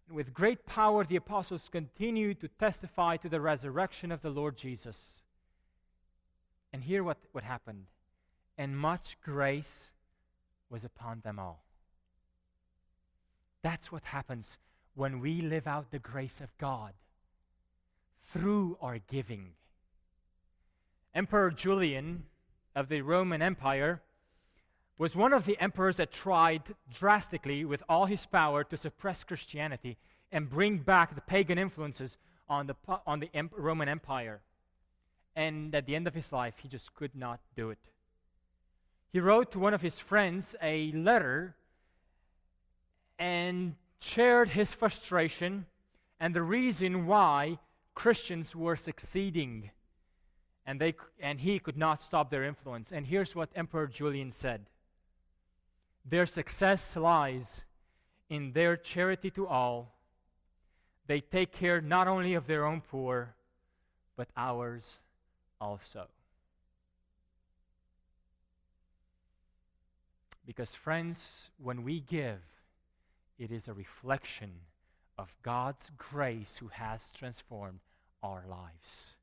And 0.09 0.16
with 0.16 0.35
great 0.35 0.66
power, 0.66 1.05
the 1.05 1.16
apostles 1.16 1.68
continued 1.70 2.41
to 2.41 2.49
testify 2.49 3.18
to 3.18 3.29
the 3.29 3.41
resurrection 3.41 4.11
of 4.11 4.22
the 4.22 4.31
Lord 4.31 4.57
Jesus. 4.57 4.97
And 6.72 6.83
hear 6.83 7.05
what, 7.05 7.18
what 7.33 7.45
happened. 7.45 7.85
And 8.59 8.77
much 8.77 9.18
grace 9.22 9.89
was 10.70 10.85
upon 10.85 11.20
them 11.20 11.39
all. 11.39 11.62
That's 13.62 13.93
what 13.93 14.05
happens 14.05 14.59
when 14.95 15.20
we 15.20 15.43
live 15.43 15.66
out 15.66 15.91
the 15.91 15.99
grace 15.99 16.41
of 16.41 16.57
God 16.59 16.95
through 18.33 18.79
our 18.81 18.99
giving. 18.99 19.51
Emperor 21.14 21.51
Julian 21.51 22.24
of 22.74 22.89
the 22.89 23.03
Roman 23.03 23.43
Empire 23.43 24.01
was 24.99 25.14
one 25.14 25.32
of 25.32 25.44
the 25.44 25.59
emperors 25.61 25.97
that 25.97 26.11
tried 26.11 26.62
drastically 26.92 27.64
with 27.64 27.82
all 27.88 28.07
his 28.07 28.24
power 28.26 28.64
to 28.64 28.76
suppress 28.76 29.24
Christianity 29.24 29.97
and 30.32 30.49
bring 30.49 30.78
back 30.78 31.14
the 31.14 31.20
pagan 31.20 31.59
influences 31.59 32.16
on 32.49 32.66
the, 32.66 32.74
on 33.07 33.20
the 33.20 33.30
Roman 33.57 33.88
Empire 33.88 34.40
and 35.36 35.74
at 35.74 35.84
the 35.84 35.94
end 35.94 36.07
of 36.07 36.14
his 36.14 36.32
life, 36.32 36.55
he 36.62 36.68
just 36.68 36.94
could 36.94 37.14
not 37.14 37.40
do 37.55 37.68
it. 37.70 37.78
He 39.12 39.20
wrote 39.20 39.53
to 39.53 39.59
one 39.59 39.74
of 39.74 39.82
his 39.82 39.99
friends 39.99 40.55
a 40.62 40.90
letter 40.92 41.55
and 43.18 43.74
shared 44.01 44.49
his 44.51 44.72
frustration 44.72 45.66
and 46.18 46.34
the 46.34 46.42
reason 46.42 47.07
why 47.07 47.59
Christians 47.94 48.57
were 48.57 48.76
succeeding 48.76 49.70
and, 50.66 50.80
they, 50.80 50.94
and 51.20 51.40
he 51.40 51.59
could 51.59 51.76
not 51.76 52.03
stop 52.03 52.30
their 52.30 52.42
influence. 52.42 52.90
And 52.90 53.07
here's 53.07 53.36
what 53.36 53.51
Emperor 53.55 53.86
Julian 53.86 54.32
said 54.32 54.66
Their 56.09 56.26
success 56.26 56.94
lies 56.94 57.62
in 58.28 58.52
their 58.52 58.76
charity 58.76 59.30
to 59.32 59.46
all. 59.46 59.92
They 61.07 61.20
take 61.20 61.52
care 61.52 61.80
not 61.80 62.07
only 62.07 62.34
of 62.34 62.46
their 62.46 62.64
own 62.64 62.80
poor, 62.80 63.34
but 64.16 64.28
ours 64.36 64.98
also. 65.61 66.07
Because, 70.46 70.74
friends, 70.74 71.50
when 71.59 71.82
we 71.82 72.00
give, 72.00 72.38
it 73.36 73.50
is 73.50 73.66
a 73.66 73.74
reflection 73.74 74.52
of 75.18 75.34
God's 75.42 75.90
grace 75.98 76.57
who 76.61 76.68
has 76.68 77.00
transformed 77.18 77.80
our 78.22 78.44
lives. 78.48 79.16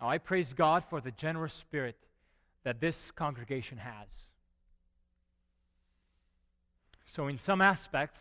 Now, 0.00 0.08
I 0.08 0.18
praise 0.18 0.54
God 0.54 0.84
for 0.88 1.02
the 1.02 1.10
generous 1.10 1.52
spirit 1.52 1.96
that 2.64 2.80
this 2.80 3.10
congregation 3.10 3.78
has. 3.78 4.08
So, 7.14 7.26
in 7.26 7.36
some 7.36 7.60
aspects, 7.60 8.20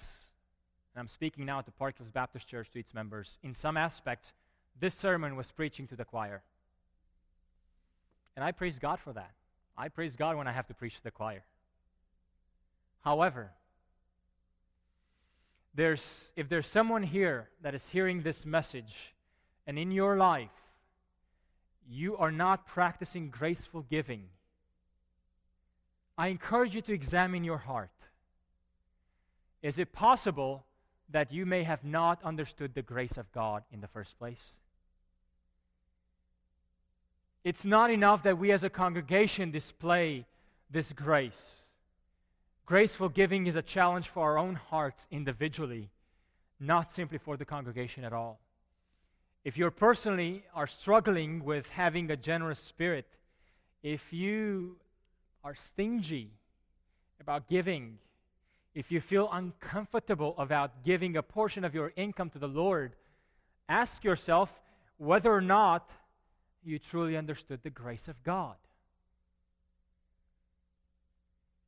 and 0.94 1.00
I'm 1.00 1.08
speaking 1.08 1.46
now 1.46 1.62
to 1.62 1.72
Park 1.72 1.98
Hills 1.98 2.12
Baptist 2.12 2.50
Church, 2.50 2.70
to 2.72 2.80
its 2.80 2.94
members, 2.94 3.38
in 3.42 3.56
some 3.56 3.78
aspects, 3.78 4.34
this 4.82 4.94
sermon 4.94 5.38
was 5.38 5.50
preaching 5.50 5.88
to 5.88 5.96
the 5.96 6.04
choir. 6.04 6.44
And 8.36 8.44
I 8.44 8.52
praise 8.52 8.80
God 8.80 9.00
for 9.00 9.14
that. 9.14 9.32
I 9.78 9.88
praise 9.88 10.18
God 10.18 10.36
when 10.36 10.46
I 10.46 10.52
have 10.52 10.68
to 10.68 10.74
preach 10.74 10.98
to 10.98 11.04
the 11.04 11.12
choir. 11.12 11.46
However, 13.00 13.52
there's, 15.74 16.34
if 16.36 16.50
there's 16.50 16.68
someone 16.68 17.04
here 17.04 17.48
that 17.62 17.74
is 17.74 17.88
hearing 17.88 18.24
this 18.24 18.46
message, 18.46 19.14
and 19.66 19.80
in 19.80 19.92
your 19.92 20.18
life, 20.18 20.50
you 21.90 22.18
are 22.18 22.32
not 22.32 22.68
practicing 22.68 23.30
graceful 23.30 23.86
giving, 23.90 24.26
I 26.18 26.28
encourage 26.28 26.76
you 26.76 26.82
to 26.82 26.94
examine 26.94 27.46
your 27.46 27.60
heart. 27.60 27.90
Is 29.62 29.78
it 29.78 29.94
possible 29.94 30.66
that 31.10 31.32
you 31.32 31.46
may 31.46 31.64
have 31.64 31.84
not 31.84 32.24
understood 32.24 32.74
the 32.74 32.82
grace 32.82 33.18
of 33.18 33.32
God 33.32 33.64
in 33.72 33.82
the 33.82 33.88
first 33.88 34.18
place? 34.18 34.56
It's 37.44 37.66
not 37.66 37.90
enough 37.90 38.24
that 38.24 38.38
we 38.38 38.52
as 38.52 38.64
a 38.64 38.70
congregation 38.70 39.52
display 39.52 40.26
this 40.70 40.94
grace. 40.94 41.56
Graceful 42.66 43.10
giving 43.10 43.48
is 43.48 43.56
a 43.56 43.62
challenge 43.62 44.08
for 44.08 44.24
our 44.24 44.38
own 44.38 44.56
hearts 44.56 45.06
individually, 45.12 45.90
not 46.60 46.94
simply 46.94 47.18
for 47.18 47.36
the 47.38 47.46
congregation 47.46 48.04
at 48.04 48.14
all. 48.14 48.40
If 49.44 49.58
you 49.58 49.70
personally 49.72 50.44
are 50.54 50.68
struggling 50.68 51.44
with 51.44 51.68
having 51.70 52.10
a 52.12 52.16
generous 52.16 52.60
spirit, 52.60 53.08
if 53.82 54.14
you 54.14 54.78
are 55.44 55.56
stingy 55.56 56.30
about 57.20 57.50
giving, 57.50 57.98
if 58.74 58.92
you 58.92 59.02
feel 59.02 59.30
uncomfortable 59.32 60.34
about 60.38 60.84
giving 60.84 61.18
a 61.18 61.24
portion 61.24 61.66
of 61.66 61.74
your 61.74 61.92
income 61.96 62.30
to 62.30 62.40
the 62.40 62.48
Lord, 62.48 62.94
ask 63.68 64.04
yourself 64.04 64.50
whether 64.98 65.34
or 65.34 65.42
not 65.42 65.90
you 66.64 66.80
truly 66.80 67.18
understood 67.18 67.60
the 67.64 67.70
grace 67.70 68.08
of 68.08 68.24
God. 68.24 68.56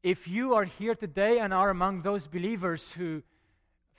If 0.01 0.27
you 0.27 0.53
are 0.53 0.65
here 0.65 0.95
today 0.95 1.39
and 1.39 1.53
are 1.53 1.69
among 1.69 2.01
those 2.01 2.27
believers 2.27 2.93
who 2.93 3.23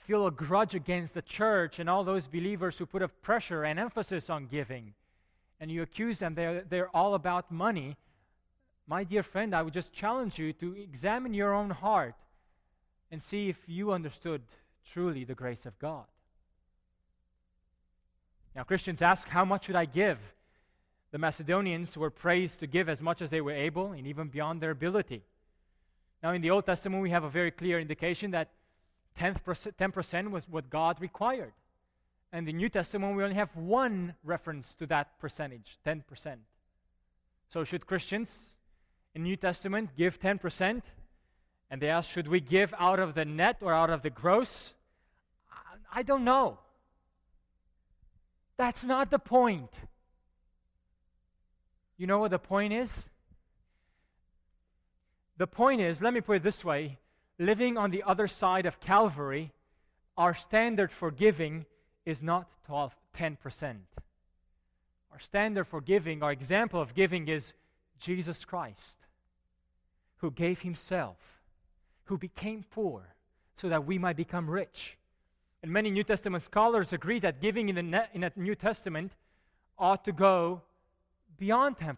feel 0.07 0.27
a 0.27 0.31
grudge 0.31 0.75
against 0.75 1.15
the 1.15 1.21
church 1.21 1.79
and 1.79 1.89
all 1.89 2.03
those 2.03 2.27
believers 2.27 2.77
who 2.77 2.85
put 2.85 3.01
a 3.01 3.07
pressure 3.07 3.63
and 3.63 3.79
emphasis 3.79 4.29
on 4.29 4.45
giving, 4.45 4.93
and 5.59 5.71
you 5.71 5.81
accuse 5.81 6.19
them 6.19 6.35
they're, 6.35 6.63
they're 6.69 6.95
all 6.95 7.15
about 7.15 7.51
money, 7.51 7.97
my 8.87 9.03
dear 9.03 9.23
friend, 9.23 9.55
I 9.55 9.63
would 9.63 9.73
just 9.73 9.93
challenge 9.93 10.37
you 10.37 10.53
to 10.53 10.75
examine 10.75 11.33
your 11.33 11.53
own 11.53 11.71
heart 11.71 12.15
and 13.15 13.23
see 13.23 13.47
if 13.47 13.55
you 13.65 13.93
understood 13.93 14.41
truly 14.91 15.23
the 15.23 15.33
grace 15.33 15.65
of 15.65 15.79
God. 15.79 16.03
Now, 18.53 18.63
Christians 18.63 19.01
ask, 19.01 19.29
How 19.29 19.45
much 19.45 19.67
should 19.67 19.77
I 19.77 19.85
give? 19.85 20.19
The 21.13 21.17
Macedonians 21.17 21.95
were 21.95 22.09
praised 22.09 22.59
to 22.59 22.67
give 22.67 22.89
as 22.89 22.99
much 22.99 23.21
as 23.21 23.29
they 23.29 23.39
were 23.39 23.53
able 23.53 23.93
and 23.93 24.05
even 24.05 24.27
beyond 24.27 24.59
their 24.59 24.71
ability. 24.71 25.23
Now, 26.21 26.33
in 26.33 26.41
the 26.41 26.51
Old 26.51 26.65
Testament, 26.65 27.01
we 27.01 27.11
have 27.11 27.23
a 27.23 27.29
very 27.29 27.51
clear 27.51 27.79
indication 27.79 28.31
that 28.31 28.49
10% 29.17 30.29
was 30.29 30.43
what 30.49 30.69
God 30.69 30.99
required. 30.99 31.53
And 32.33 32.39
in 32.39 32.45
the 32.53 32.57
New 32.57 32.67
Testament, 32.67 33.15
we 33.15 33.23
only 33.23 33.37
have 33.37 33.55
one 33.55 34.15
reference 34.25 34.75
to 34.75 34.87
that 34.87 35.17
percentage 35.21 35.77
10%. 35.85 36.03
So, 37.47 37.63
should 37.63 37.87
Christians 37.87 38.29
in 39.13 39.23
New 39.23 39.37
Testament 39.37 39.91
give 39.95 40.19
10%? 40.19 40.81
And 41.69 41.81
they 41.81 41.89
ask, 41.89 42.09
should 42.09 42.27
we 42.27 42.39
give 42.39 42.73
out 42.77 42.99
of 42.99 43.15
the 43.15 43.25
net 43.25 43.57
or 43.61 43.73
out 43.73 43.89
of 43.89 44.01
the 44.01 44.09
gross? 44.09 44.73
I 45.91 46.03
don't 46.03 46.23
know. 46.23 46.59
That's 48.57 48.83
not 48.83 49.09
the 49.11 49.19
point. 49.19 49.71
You 51.97 52.07
know 52.07 52.19
what 52.19 52.31
the 52.31 52.39
point 52.39 52.73
is? 52.73 52.89
The 55.37 55.47
point 55.47 55.81
is, 55.81 56.01
let 56.01 56.13
me 56.13 56.21
put 56.21 56.37
it 56.37 56.43
this 56.43 56.63
way 56.63 56.97
living 57.37 57.77
on 57.77 57.91
the 57.91 58.03
other 58.03 58.27
side 58.27 58.65
of 58.65 58.79
Calvary, 58.79 59.51
our 60.17 60.33
standard 60.33 60.91
for 60.91 61.11
giving 61.11 61.65
is 62.05 62.21
not 62.21 62.47
12, 62.65 62.95
10%. 63.17 63.75
Our 65.11 65.19
standard 65.19 65.65
for 65.65 65.81
giving, 65.81 66.23
our 66.23 66.31
example 66.31 66.81
of 66.81 66.93
giving 66.93 67.27
is 67.27 67.53
Jesus 67.99 68.45
Christ, 68.45 68.97
who 70.17 70.31
gave 70.31 70.61
himself, 70.61 71.17
who 72.05 72.17
became 72.17 72.63
poor, 72.69 73.15
so 73.57 73.69
that 73.69 73.85
we 73.85 73.97
might 73.97 74.15
become 74.15 74.49
rich. 74.49 74.97
And 75.63 75.71
many 75.71 75.89
New 75.89 76.03
Testament 76.03 76.43
scholars 76.43 76.93
agree 76.93 77.19
that 77.19 77.41
giving 77.41 77.69
in 77.69 77.75
the, 77.75 78.07
in 78.13 78.21
the 78.21 78.31
New 78.35 78.55
Testament 78.55 79.11
ought 79.77 80.05
to 80.05 80.11
go 80.11 80.61
beyond 81.37 81.77
10%. 81.77 81.97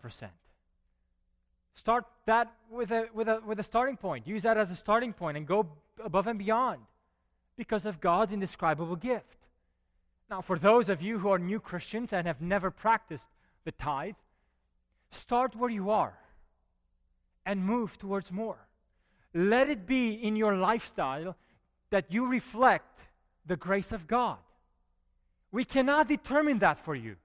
Start 1.75 2.05
that 2.25 2.51
with 2.71 2.91
a, 2.91 3.07
with, 3.13 3.27
a, 3.27 3.41
with 3.45 3.59
a 3.59 3.63
starting 3.63 3.97
point. 3.97 4.25
Use 4.25 4.43
that 4.43 4.57
as 4.57 4.71
a 4.71 4.75
starting 4.75 5.13
point 5.13 5.37
and 5.37 5.45
go 5.45 5.67
above 6.03 6.27
and 6.27 6.39
beyond 6.39 6.79
because 7.55 7.85
of 7.85 7.99
God's 7.99 8.33
indescribable 8.33 8.95
gift. 8.95 9.37
Now, 10.29 10.41
for 10.41 10.57
those 10.57 10.89
of 10.89 11.01
you 11.01 11.19
who 11.19 11.29
are 11.29 11.39
new 11.39 11.59
Christians 11.59 12.13
and 12.13 12.27
have 12.27 12.41
never 12.41 12.71
practiced 12.71 13.27
the 13.63 13.71
tithe, 13.71 14.15
start 15.11 15.55
where 15.55 15.69
you 15.69 15.89
are 15.89 16.17
and 17.45 17.63
move 17.63 17.97
towards 17.97 18.31
more. 18.31 18.66
Let 19.37 19.69
it 19.69 19.85
be 19.85 20.13
in 20.13 20.35
your 20.35 20.55
lifestyle 20.55 21.35
that 21.91 22.11
you 22.11 22.25
reflect 22.25 23.01
the 23.45 23.55
grace 23.55 23.91
of 23.91 24.07
God. 24.07 24.39
We 25.51 25.63
cannot 25.63 26.07
determine 26.07 26.57
that 26.59 26.83
for 26.83 26.95
you. 26.95 27.17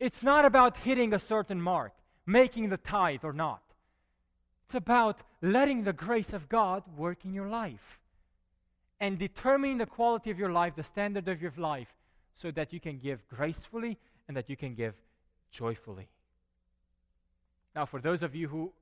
It's 0.00 0.24
not 0.24 0.44
about 0.44 0.78
hitting 0.78 1.14
a 1.14 1.20
certain 1.20 1.60
mark 1.60 1.92
making 2.26 2.70
the 2.70 2.78
tithe 2.78 3.20
or 3.22 3.32
not. 3.32 3.62
It's 4.66 4.74
about 4.74 5.20
letting 5.40 5.84
the 5.84 5.92
grace 5.92 6.32
of 6.32 6.48
God 6.48 6.82
work 6.96 7.24
in 7.24 7.32
your 7.32 7.48
life 7.48 8.00
and 8.98 9.16
determining 9.16 9.78
the 9.78 9.86
quality 9.86 10.32
of 10.32 10.38
your 10.38 10.50
life, 10.50 10.74
the 10.74 10.82
standard 10.82 11.28
of 11.28 11.40
your 11.40 11.52
life, 11.56 11.94
so 12.34 12.50
that 12.50 12.72
you 12.72 12.80
can 12.80 12.98
give 12.98 13.20
gracefully 13.28 13.98
and 14.26 14.36
that 14.36 14.50
you 14.50 14.56
can 14.56 14.74
give 14.74 14.94
joyfully. 15.52 16.08
Now, 17.76 17.86
for 17.86 18.00
those 18.00 18.24
of 18.24 18.34
you 18.34 18.48
who 18.48 18.72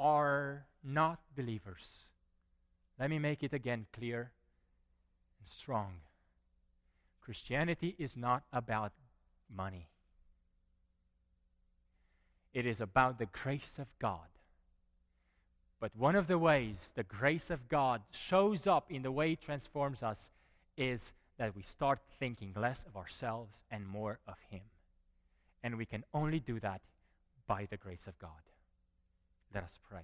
are 0.00 0.64
not 0.82 1.20
believers, 1.36 1.86
let 2.98 3.10
me 3.10 3.18
make 3.18 3.42
it 3.42 3.52
again 3.52 3.86
clear 3.92 4.32
and 5.38 5.48
strong. 5.48 6.00
Christianity 7.20 7.94
is 7.98 8.16
not 8.16 8.42
about 8.52 8.92
money. 9.54 9.86
It 12.52 12.66
is 12.66 12.80
about 12.80 13.18
the 13.18 13.26
grace 13.26 13.78
of 13.78 13.86
God. 14.00 14.26
But 15.78 15.96
one 15.96 16.16
of 16.16 16.26
the 16.26 16.38
ways 16.38 16.90
the 16.94 17.04
grace 17.04 17.50
of 17.50 17.68
God 17.68 18.02
shows 18.10 18.66
up 18.66 18.90
in 18.90 19.02
the 19.02 19.12
way 19.12 19.32
it 19.32 19.40
transforms 19.40 20.02
us 20.02 20.30
is 20.76 21.12
that 21.38 21.54
we 21.54 21.62
start 21.62 22.00
thinking 22.18 22.52
less 22.54 22.84
of 22.84 22.96
ourselves 22.96 23.62
and 23.70 23.86
more 23.86 24.18
of 24.26 24.34
Him. 24.50 24.60
And 25.62 25.78
we 25.78 25.86
can 25.86 26.04
only 26.12 26.40
do 26.40 26.58
that 26.60 26.80
by 27.46 27.66
the 27.70 27.76
grace 27.76 28.06
of 28.06 28.18
God. 28.18 28.49
Let 29.54 29.64
us 29.64 29.78
pray. 29.88 30.00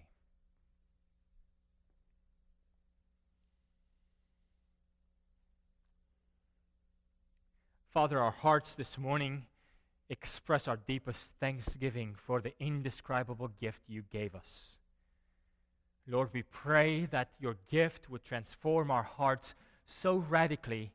Father, 7.92 8.18
our 8.18 8.32
hearts 8.32 8.74
this 8.74 8.98
morning 8.98 9.44
express 10.10 10.68
our 10.68 10.76
deepest 10.76 11.28
thanksgiving 11.40 12.14
for 12.26 12.40
the 12.40 12.52
indescribable 12.60 13.50
gift 13.60 13.80
you 13.88 14.02
gave 14.12 14.34
us. 14.34 14.76
Lord, 16.06 16.30
we 16.32 16.42
pray 16.42 17.06
that 17.06 17.30
your 17.40 17.56
gift 17.70 18.10
would 18.10 18.24
transform 18.24 18.90
our 18.90 19.02
hearts 19.02 19.54
so 19.86 20.16
radically 20.16 20.92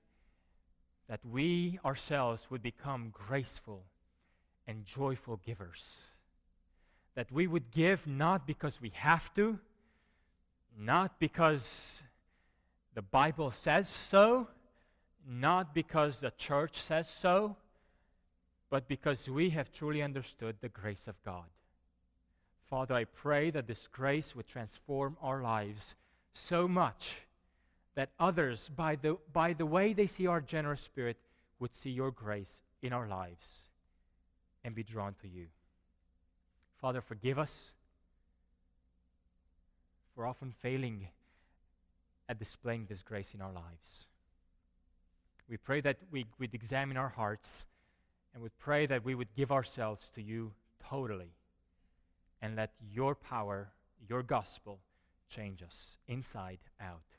that 1.10 1.26
we 1.26 1.80
ourselves 1.84 2.48
would 2.50 2.62
become 2.62 3.12
graceful 3.12 3.84
and 4.68 4.86
joyful 4.86 5.38
givers. 5.46 5.84
That 7.16 7.32
we 7.32 7.48
would 7.48 7.72
give 7.72 8.08
not 8.08 8.48
because 8.48 8.82
we 8.82 8.92
have 8.96 9.34
to, 9.36 9.60
not 10.78 11.20
because 11.20 12.02
the 12.94 13.02
Bible 13.02 13.52
says 13.52 13.90
so, 13.90 14.48
not 15.28 15.74
because 15.74 16.18
the 16.18 16.32
church 16.32 16.82
says 16.82 17.14
so, 17.20 17.56
but 18.70 18.88
because 18.88 19.30
we 19.30 19.50
have 19.52 19.72
truly 19.72 20.02
understood 20.02 20.56
the 20.62 20.70
grace 20.70 21.08
of 21.08 21.22
God. 21.24 21.46
Father, 22.70 22.96
I 22.96 23.04
pray 23.04 23.52
that 23.52 23.68
this 23.68 23.88
grace 23.92 24.34
would 24.36 24.48
transform 24.48 25.18
our 25.22 25.42
lives 25.42 25.96
so 26.34 26.68
much 26.68 27.18
that 27.96 28.12
others, 28.18 28.70
by 28.74 28.96
the, 28.96 29.18
by 29.34 29.52
the 29.54 29.66
way 29.66 29.92
they 29.92 30.08
see 30.08 30.26
our 30.28 30.40
generous 30.40 30.82
spirit, 30.82 31.18
would 31.60 31.76
see 31.76 31.90
your 31.90 32.12
grace 32.12 32.62
in 32.82 32.94
our 32.94 33.08
lives 33.08 33.46
and 34.64 34.74
be 34.74 34.84
drawn 34.84 35.14
to 35.22 35.28
you. 35.28 35.48
Father, 36.82 37.02
forgive 37.02 37.38
us 37.38 37.74
for 40.16 40.26
often 40.26 40.52
failing 40.64 41.10
at 42.28 42.40
displaying 42.40 42.88
this 42.90 43.04
grace 43.04 43.30
in 43.36 43.42
our 43.42 43.54
lives. 43.54 44.08
We 45.48 45.58
pray 45.58 45.82
that 45.82 45.98
we 46.12 46.26
would 46.40 46.56
examine 46.56 46.98
our 46.98 47.10
hearts 47.10 47.66
and 48.34 48.42
would 48.42 48.58
pray 48.58 48.88
that 48.88 49.06
we 49.06 49.14
would 49.14 49.36
give 49.36 49.52
ourselves 49.52 50.10
to 50.16 50.24
you 50.24 50.54
totally 50.84 51.36
and 52.42 52.56
let 52.56 52.72
your 52.92 53.14
power, 53.14 53.70
your 54.10 54.24
gospel, 54.24 54.80
change 55.30 55.62
us 55.62 55.98
inside 56.08 56.60
out. 56.82 57.11